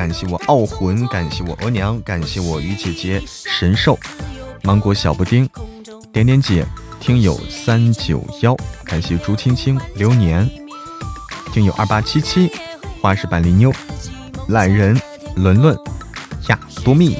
[0.00, 3.98] 感谢我傲魂，感谢我额娘，感谢我鱼姐姐神兽，
[4.62, 5.46] 芒果小布丁，
[6.10, 6.64] 点点姐，
[6.98, 10.50] 听友三九幺，感谢朱青青，流年，
[11.52, 12.50] 听友二八七七，
[13.02, 13.70] 花式板栗妞，
[14.48, 14.98] 懒人，
[15.36, 15.76] 伦伦，
[16.48, 17.18] 呀多蜜。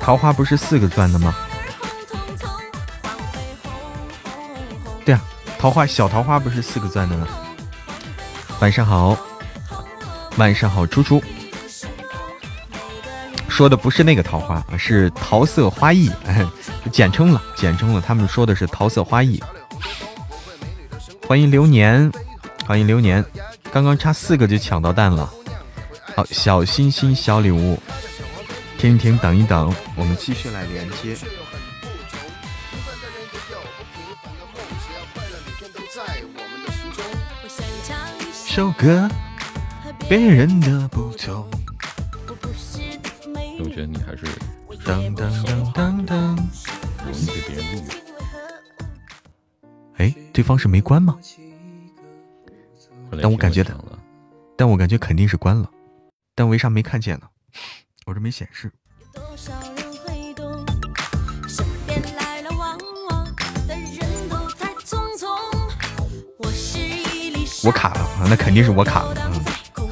[0.00, 1.34] 桃花不是四个钻的吗？
[5.58, 7.26] 桃花小桃花不是四个钻的吗？
[8.60, 9.18] 晚上好，
[10.36, 11.20] 晚上好，猪猪。
[13.48, 16.08] 说的不是那个桃花，是桃色花艺，
[16.92, 18.00] 简称了，简称了。
[18.00, 19.42] 他们说的是桃色花艺。
[21.26, 22.10] 欢迎流年，
[22.64, 23.24] 欢迎流年，
[23.72, 25.28] 刚刚差四个就抢到蛋了。
[26.14, 27.76] 好，小心心小礼物，
[28.78, 31.16] 停一停，等一等，我们继续来连接。
[38.58, 39.08] 首歌，
[40.08, 41.48] 别人的不同。
[43.60, 44.26] 我觉得你还是
[44.84, 46.36] 当当当当当，
[47.06, 47.92] 容易被别人录。
[49.98, 51.16] 哎，对方是没关吗？
[53.22, 53.78] 但我感觉的，
[54.56, 55.70] 但我感觉肯定是关了，
[56.34, 57.28] 但为啥没看见呢？
[58.06, 58.72] 我这没显示。
[67.64, 69.14] 我卡了啊，那肯定是我卡了。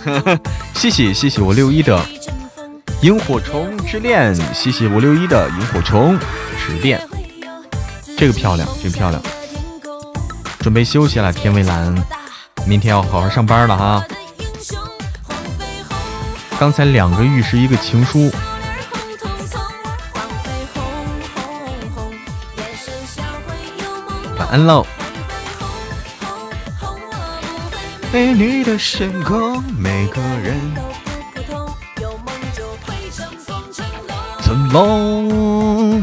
[0.04, 0.40] 嗯，
[0.74, 2.00] 谢谢谢谢我六一的。
[3.02, 6.18] 萤火虫之恋，谢谢我六一的萤火虫
[6.58, 6.98] 之恋，
[8.16, 9.22] 这个漂亮，真漂亮。
[10.60, 11.94] 准备休息了，天蔚蓝，
[12.66, 14.04] 明天要好好上班了哈。
[16.58, 18.30] 刚才两个玉石，一个情书。
[24.38, 24.86] 晚安喽。
[28.16, 30.58] 美丽的星空，每个人。
[34.40, 36.02] 层楼，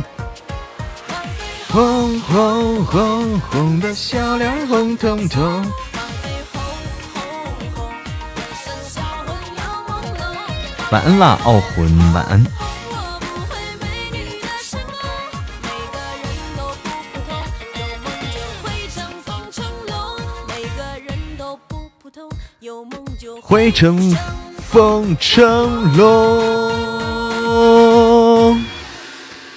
[1.70, 5.66] 红红红红的小脸红彤彤。
[10.92, 12.63] 晚安啦，傲魂，晚安。
[23.54, 24.10] 汇成
[24.58, 26.02] 风成龙。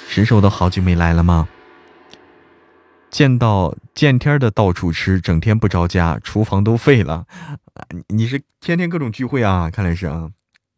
[0.06, 1.48] 神兽都好久没来了吗？
[3.10, 7.24] 见到见天的到处吃，整天不着家，厨房都废了。
[8.09, 9.70] 你是天天各种聚会啊？
[9.70, 10.28] 看来是啊，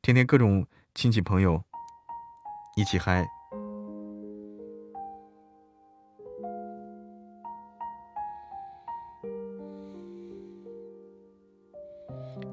[0.00, 0.64] 天天各种
[0.94, 1.64] 亲戚朋友
[2.76, 3.26] 一起嗨。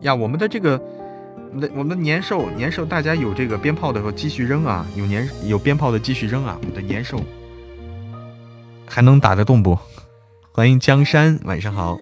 [0.06, 0.82] 呀，我们的这个。
[1.57, 4.86] 那我们的年兽，年兽，大家有这个鞭炮的时候，继续扔啊！
[4.94, 6.57] 有年有鞭炮的继续扔啊！
[6.61, 7.22] 我们的年兽
[8.86, 9.77] 还能打得动不？
[10.52, 11.98] 欢迎江山，晚上好。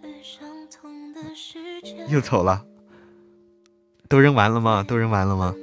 [2.09, 2.65] 又走了，
[4.09, 4.83] 都扔完了吗？
[4.87, 5.53] 都扔完了吗？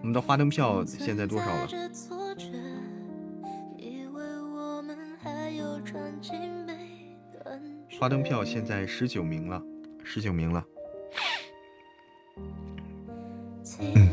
[0.00, 1.68] 我们的花灯票现在多少了？
[7.98, 9.60] 花灯票现在十九名了，
[10.12, 10.64] 十九名了。
[13.78, 14.08] 嗯，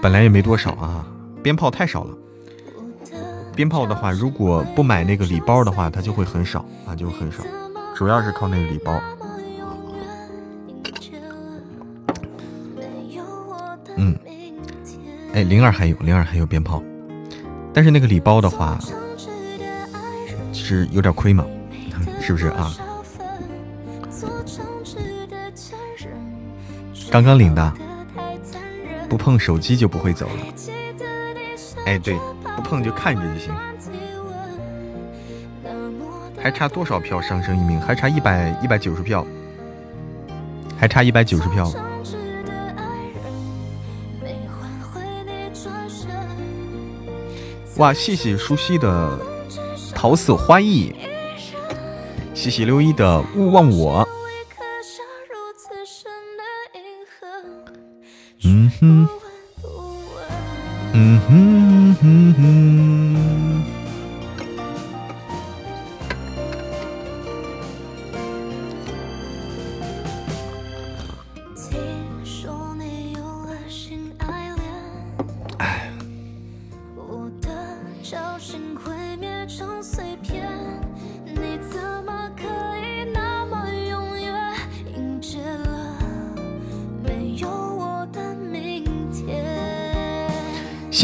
[0.00, 1.04] 本来也没多少啊，
[1.42, 2.16] 鞭炮太少了。
[3.56, 7.42] 鞭炮的话，如果不买那个礼包的话，它就会很少啊，就很少。
[7.96, 9.02] 主要是靠那个礼包。
[13.96, 14.16] 嗯，
[15.32, 16.80] 哎，零二还有，零二还有鞭炮，
[17.72, 18.78] 但是那个礼包的话，
[20.52, 21.44] 是有点亏嘛，
[22.20, 22.72] 是不是啊？
[27.14, 27.72] 刚刚领的，
[29.08, 30.32] 不碰手机就不会走了。
[31.86, 32.18] 哎，对，
[32.56, 33.54] 不碰就看着就行。
[36.42, 37.80] 还差多少票上升一名？
[37.80, 39.24] 还差一百一百九十票，
[40.76, 41.72] 还差一百九十票。
[47.76, 49.16] 哇，谢谢舒西的
[49.94, 50.92] 桃色花艺，
[52.34, 54.04] 谢谢六一的勿忘我。
[58.46, 59.08] 嗯哼，
[60.92, 63.83] 嗯哼哼哼。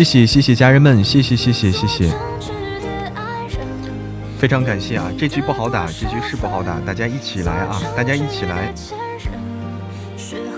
[0.01, 2.11] 谢谢谢谢家人们，谢谢谢谢谢谢，
[4.39, 5.11] 非常感谢啊！
[5.19, 7.79] 这局不好打，这局是不好打，大家一起来啊！
[7.95, 8.73] 大家一起来，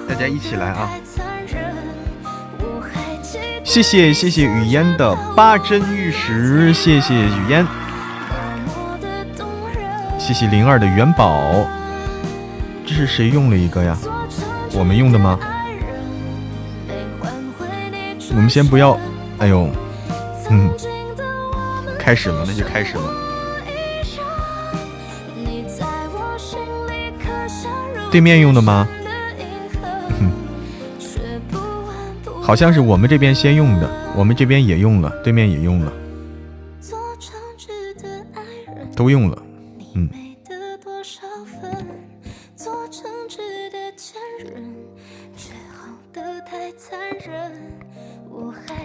[0.09, 0.89] 大家一起来啊！
[3.65, 7.67] 谢谢谢谢雨烟的八珍玉石，谢谢雨烟，
[10.21, 11.67] 谢谢灵儿的元宝，
[12.87, 13.99] 这是谁用了一个呀？
[14.73, 15.37] 我们用的吗？
[18.35, 18.97] 我们先不要，
[19.43, 19.69] 哎呦，
[20.51, 20.71] 嗯，
[21.99, 23.03] 开始了，那就开始了。
[28.09, 28.89] 对面用的吗？
[32.41, 35.93] 好像是我们这边先用的，我们这边也用了，对面也用了，
[38.95, 39.43] 都用了，
[39.97, 40.09] 嗯。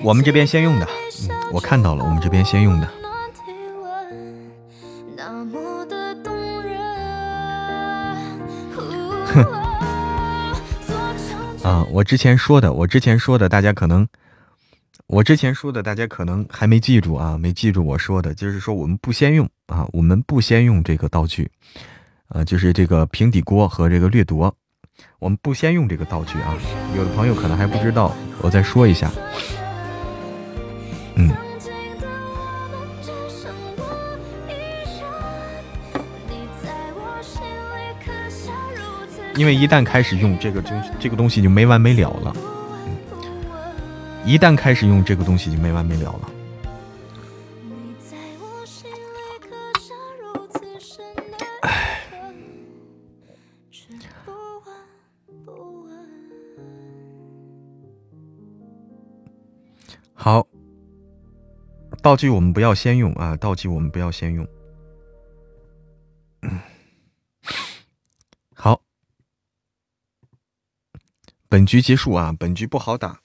[0.04, 0.88] 我们这边先用的，
[1.52, 2.88] 我看到了，我们这边先用的。
[11.64, 14.08] 啊，我之前说的，我之前说的，大家可能，
[15.08, 21.52] 我之前说的，大家可能还没记住啊，没记住我说的，就是说我们不先用啊，我们不先用这个道具，
[22.30, 24.56] 啊，就是这个平底锅和这个掠夺，
[25.20, 26.56] 我们不先用这个道具啊。
[26.96, 29.12] 有的朋友可能还不知道，我再说一下，
[31.16, 31.32] 嗯。
[39.36, 42.36] 因为一旦开始用这个东这个东西就没完没了了，
[44.26, 46.37] 一旦开始用这个东西就没完没了了。
[60.28, 60.46] 好，
[62.02, 64.46] 道具我们不要先用啊，道具我们不要先用。
[68.54, 68.82] 好。
[71.48, 72.36] 本局结束啊！
[72.38, 73.22] 本局不好打，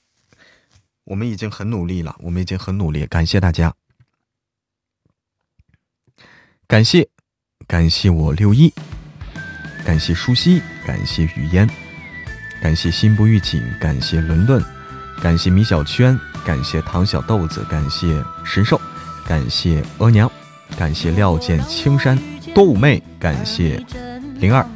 [1.03, 3.75] 我们已经很努力了，我们已经很努力，感谢大家，
[6.69, 7.09] 感谢
[7.67, 8.73] 感谢我六一，
[9.85, 11.69] 感谢舒西，感谢雨烟，
[12.63, 14.65] 感谢心不预警，感谢伦伦，
[15.23, 18.81] 感谢米小圈，感谢糖小豆子，感谢神兽，
[19.25, 20.29] 感谢额娘，
[20.77, 22.19] 感谢料见青山
[22.53, 23.81] 多妩媚，感谢
[24.41, 24.67] 灵儿。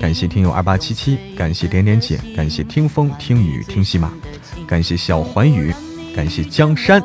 [0.00, 4.10] 感谢听友二八七七，感谢点点姐，感谢听风听雨听喜马，
[4.66, 5.70] 感谢小环宇，
[6.16, 7.02] 感谢江山，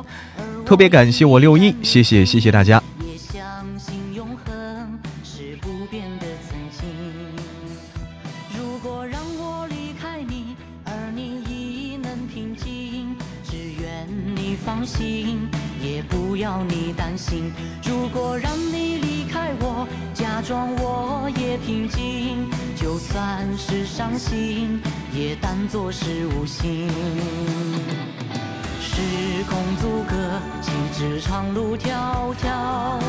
[0.66, 2.82] 特别感谢我六一，谢谢谢谢大家。
[17.84, 24.82] 如果让你离开我假装我也平静就算是伤心
[25.14, 26.90] 也当作是无心。
[28.80, 29.02] 时
[29.50, 30.16] 空阻隔
[30.62, 31.90] 岂止长路迢
[32.36, 33.00] 迢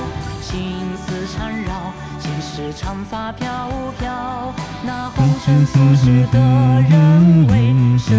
[0.42, 4.52] 情丝缠绕岂是长发飘飘
[4.84, 8.12] 那红尘俗世的人为什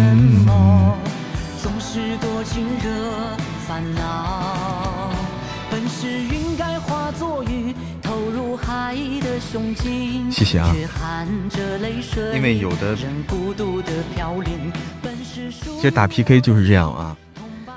[0.46, 0.96] 么
[1.62, 3.36] 总是多情惹
[3.66, 4.77] 烦恼。
[10.30, 10.74] 谢谢啊，
[12.34, 12.96] 因为有的，
[15.76, 17.16] 其实打 PK 就是这样啊，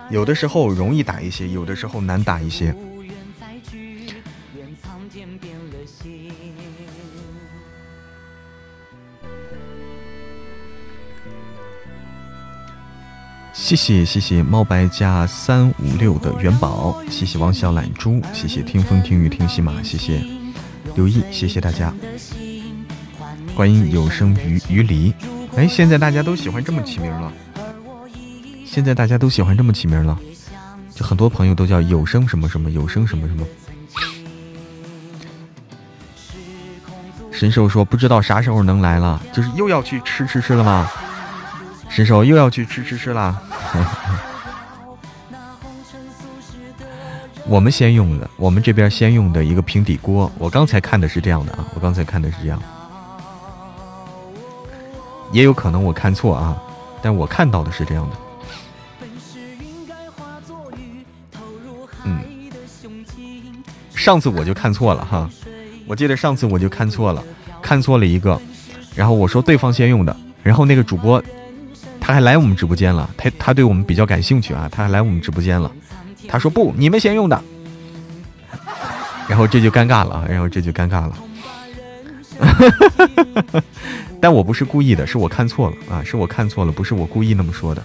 [0.10, 2.76] 有的时候容易打一些，有的时候难打一些。
[13.54, 20.24] 谢谢谢谢猫白加三五六的元宝，谢谢王小懒猪，谢谢听风听雨听喜马，谢谢
[20.96, 21.94] 刘毅，谢谢大家。
[23.56, 25.14] 观音有声鱼鱼离，
[25.56, 27.32] 哎，现在大家都喜欢这么起名了。
[28.66, 30.18] 现在大家都喜欢这么起名了，
[30.96, 33.46] 就很多朋友都叫有声什么什么，有声什么什么。
[37.32, 40.90] 神兽说不知道啥时候能来了，就是又要去吃吃吃了吗？
[41.92, 43.38] 神兽又要去吃吃吃啦。
[47.46, 52.58] 我们先用的，我们这边先用的一个平底锅，我刚才看的是这样的啊，我刚才看的是这样。
[55.34, 56.56] 也有可能我看错啊，
[57.02, 58.16] 但我看到的是这样的。
[62.06, 62.22] 嗯，
[63.94, 65.30] 上次我就看错了哈，
[65.88, 67.22] 我记得上次我就看错了，
[67.62, 68.40] 看错了一个，
[68.96, 71.22] 然后我说对方先用的，然后那个主播
[72.04, 75.72] 他还来我们直播间了，他他对我们比较感兴趣啊，他还来我们直播间了，
[76.28, 77.42] 他说不，你们先用的。
[79.30, 81.16] 然后这就尴尬了啊，然后这就尴尬了。
[84.20, 87.82] 但我不是故意的，是我看错了啊，是我看错了，不是我故意那么说的。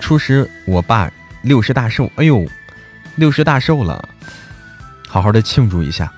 [0.00, 1.10] 初十我爸
[1.42, 2.46] 六十大寿，哎呦。
[3.16, 4.08] 六十大寿了，
[5.08, 6.12] 好好的庆祝一下。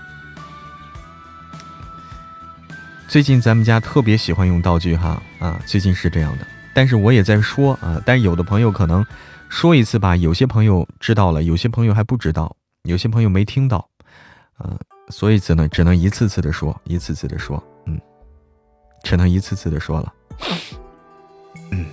[3.07, 6.47] 最近咱们家特别喜欢用道具哈啊，最近是这样的。
[6.75, 9.05] 但是我也在说啊，但有的朋友可能
[9.49, 13.89] 说一次吧，有些朋友知道了，有些朋友还不知道，有些朋友没听到，
[14.57, 14.77] 啊，
[15.09, 17.99] 所以只能只能一次次的说，一次次的说，嗯，
[19.03, 20.13] 只能一次次的说了。
[21.71, 21.87] 嗯，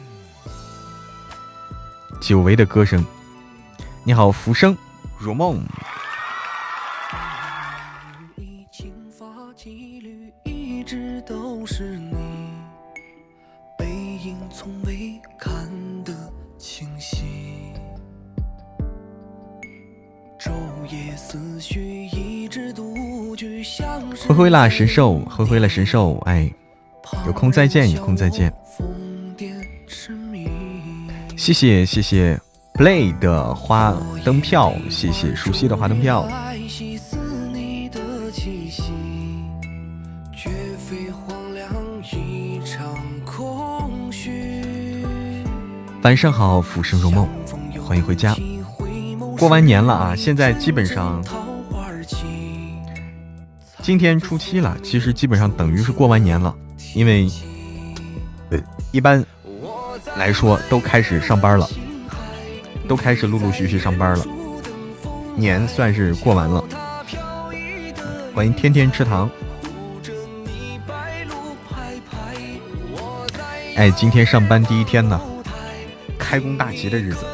[2.19, 3.05] 久违的歌声，
[4.03, 4.75] 你好，浮生
[5.23, 5.65] 如梦。
[24.27, 26.53] 灰灰啦，神兽，灰灰了，神兽，哎，
[27.25, 28.53] 有空再见，有空再见。
[31.37, 32.39] 谢谢谢谢
[32.73, 36.27] ，play 的花灯票，谢谢熟悉的花灯票。
[46.01, 47.27] 晚上好，浮生如梦，
[47.87, 48.35] 欢迎回家。
[49.37, 51.23] 过完年了啊，现在基本上
[53.81, 56.53] 今天初七了，其实基本上等于是过完年了，
[56.95, 57.29] 因为
[58.49, 58.59] 呃
[58.91, 59.23] 一般。
[60.15, 61.67] 来说都开始上班了，
[62.87, 64.25] 都开始陆陆续续上班了，
[65.35, 66.63] 年算是过完了。
[68.35, 69.29] 欢迎天天吃糖。
[73.75, 75.19] 哎，今天上班第一天呢，
[76.17, 77.25] 开工大吉的日子。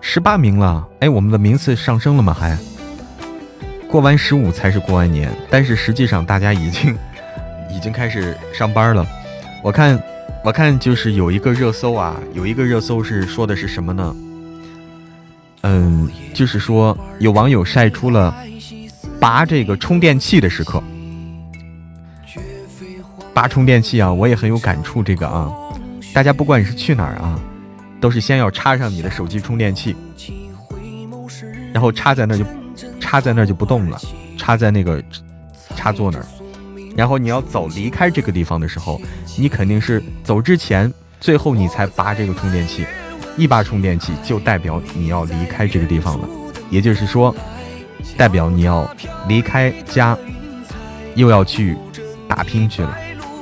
[0.00, 2.32] 十八名了，哎，我们的名次上升了吗？
[2.32, 2.56] 还？
[3.88, 6.96] 过完十五才是过完年，但是实际上大家已经
[7.70, 9.06] 已经开始上班了。
[9.62, 10.00] 我看，
[10.44, 14.16] 我看就是有一个热搜啊，有一个热搜是说的是什么呢？
[15.62, 18.34] 嗯，就是说有网友晒出了
[19.18, 20.82] 拔这个充电器的时刻。
[23.34, 25.02] 拔充电器啊，我也很有感触。
[25.02, 25.52] 这个啊，
[26.14, 27.38] 大家不管你是去哪儿啊。
[28.00, 29.96] 都是先要插上你的手机充电器，
[31.72, 32.44] 然后插在那就
[33.00, 33.98] 插在那就不动了，
[34.36, 35.02] 插在那个
[35.74, 36.26] 插座那儿。
[36.94, 39.00] 然后你要走离开这个地方的时候，
[39.38, 42.84] 你肯定是走之前，最后你才拔这个充电器。
[43.38, 46.28] 一拔充电器就代表你要离开这个地方了，
[46.68, 47.34] 也就是说，
[48.18, 48.86] 代表你要
[49.26, 50.14] 离开家，
[51.14, 51.74] 又要去
[52.28, 52.94] 打拼去了，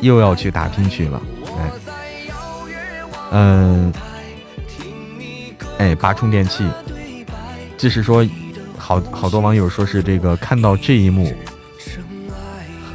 [0.03, 1.23] 又要去打拼去了。
[1.59, 1.71] 哎，
[3.31, 3.93] 嗯。
[5.79, 6.65] 哎，拔充电器，
[7.77, 8.25] 就是说，
[8.79, 11.35] 好好多网友说是这个看到这一幕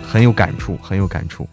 [0.07, 1.45] 很有感触，很有感触。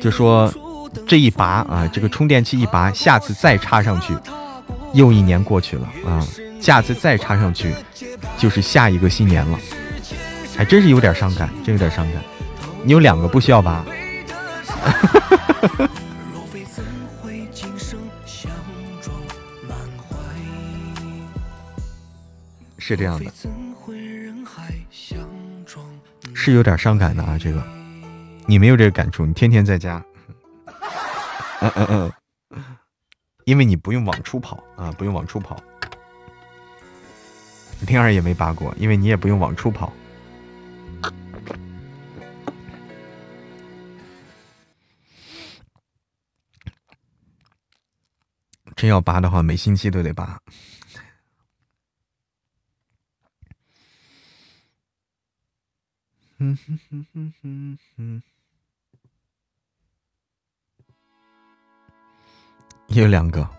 [0.00, 0.52] 就说
[1.06, 4.12] 这一拔啊，这个充电器一拔，下次再插上去，
[4.92, 6.26] 又一年过去了啊，
[6.60, 7.72] 下次再插上去，
[8.36, 9.58] 就是下一个新年了，
[10.58, 12.20] 还真是有点伤感，真有点伤感。
[12.82, 13.86] 你有两个不需要拔。
[22.76, 23.30] 是这样的，
[26.34, 27.38] 是有点伤感的啊。
[27.38, 27.62] 这个，
[28.46, 30.04] 你没有这个感触，你天天在家，
[31.60, 31.86] 嗯嗯
[32.50, 32.64] 嗯，
[33.44, 35.56] 因为你不用往出跑啊，不用往出跑。
[37.86, 39.92] 灵儿也没拔过，因为你也不用往出跑。
[48.78, 50.40] 真要拔的话，每星期都得拔。
[56.38, 58.22] 嗯哼哼哼哼哼，
[62.86, 63.50] 也有两个。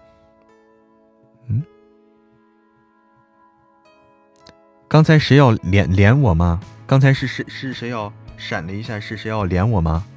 [1.47, 1.61] 嗯，
[4.87, 6.61] 刚才谁要连连我吗？
[6.87, 8.97] 刚才是谁是谁要闪了一下？
[8.97, 10.07] 是谁要连我吗？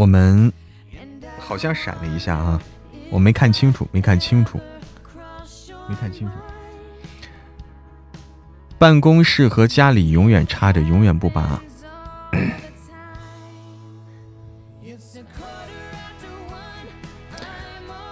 [0.00, 0.50] 我们
[1.38, 2.58] 好像闪了一下啊，
[3.10, 4.58] 我没看清楚，没看清楚，
[5.86, 6.32] 没看清楚。
[8.78, 11.60] 办公室和家里永远插着，永远不拔。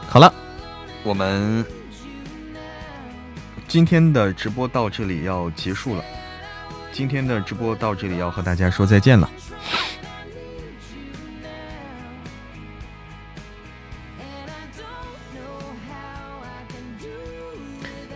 [0.08, 0.30] 好了，
[1.02, 1.64] 我们
[3.66, 6.04] 今天的直播到这里要结束了。
[6.92, 9.30] 今天的直播到这里要和大家说再见了。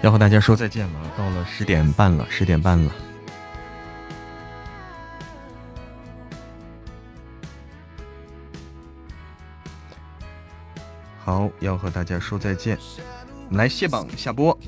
[0.02, 2.92] 要和大家说再见了，到了十点半了，十点半了。
[11.24, 12.76] 好，要和大家说再见，
[13.46, 14.58] 我们来卸榜下播。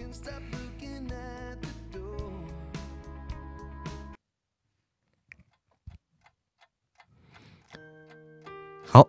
[8.86, 9.04] 好，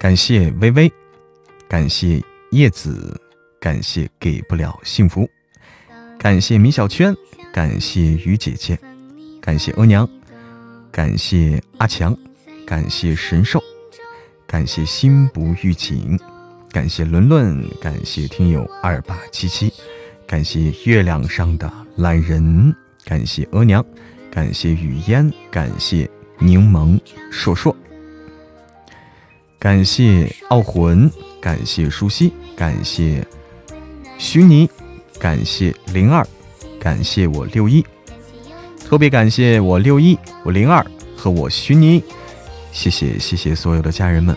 [0.00, 0.92] 感谢微微。
[1.78, 3.16] 感谢叶子，
[3.60, 5.30] 感谢给不了幸福，
[6.18, 7.14] 感谢米小圈，
[7.52, 8.76] 感谢于姐姐，
[9.40, 10.06] 感谢额娘，
[10.90, 12.18] 感谢阿强，
[12.66, 13.62] 感谢神兽，
[14.44, 16.18] 感谢心不预警，
[16.72, 19.72] 感谢伦伦，感谢听友二八七七，
[20.26, 22.74] 感谢月亮上的懒人，
[23.04, 23.86] 感谢额娘，
[24.32, 26.10] 感谢雨烟，感谢
[26.40, 27.00] 柠檬
[27.30, 27.72] 硕硕，
[29.60, 31.08] 感谢傲魂。
[31.40, 33.26] 感谢舒心，感谢
[34.18, 34.68] 徐妮，
[35.18, 36.26] 感谢零二，
[36.80, 37.84] 感谢我六一，
[38.84, 40.84] 特别感谢我六一、我零二
[41.16, 42.02] 和我徐妮，
[42.72, 44.36] 谢谢谢谢所有的家人们。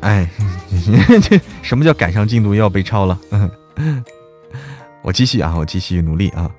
[0.00, 0.28] 哎，
[1.22, 3.18] 这 什么叫赶上进度又要被超了？
[5.02, 6.50] 我继续啊，我继续努力啊。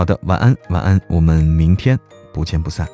[0.00, 2.00] 好的，晚安，晚安，我们明天
[2.32, 2.88] 不见不散。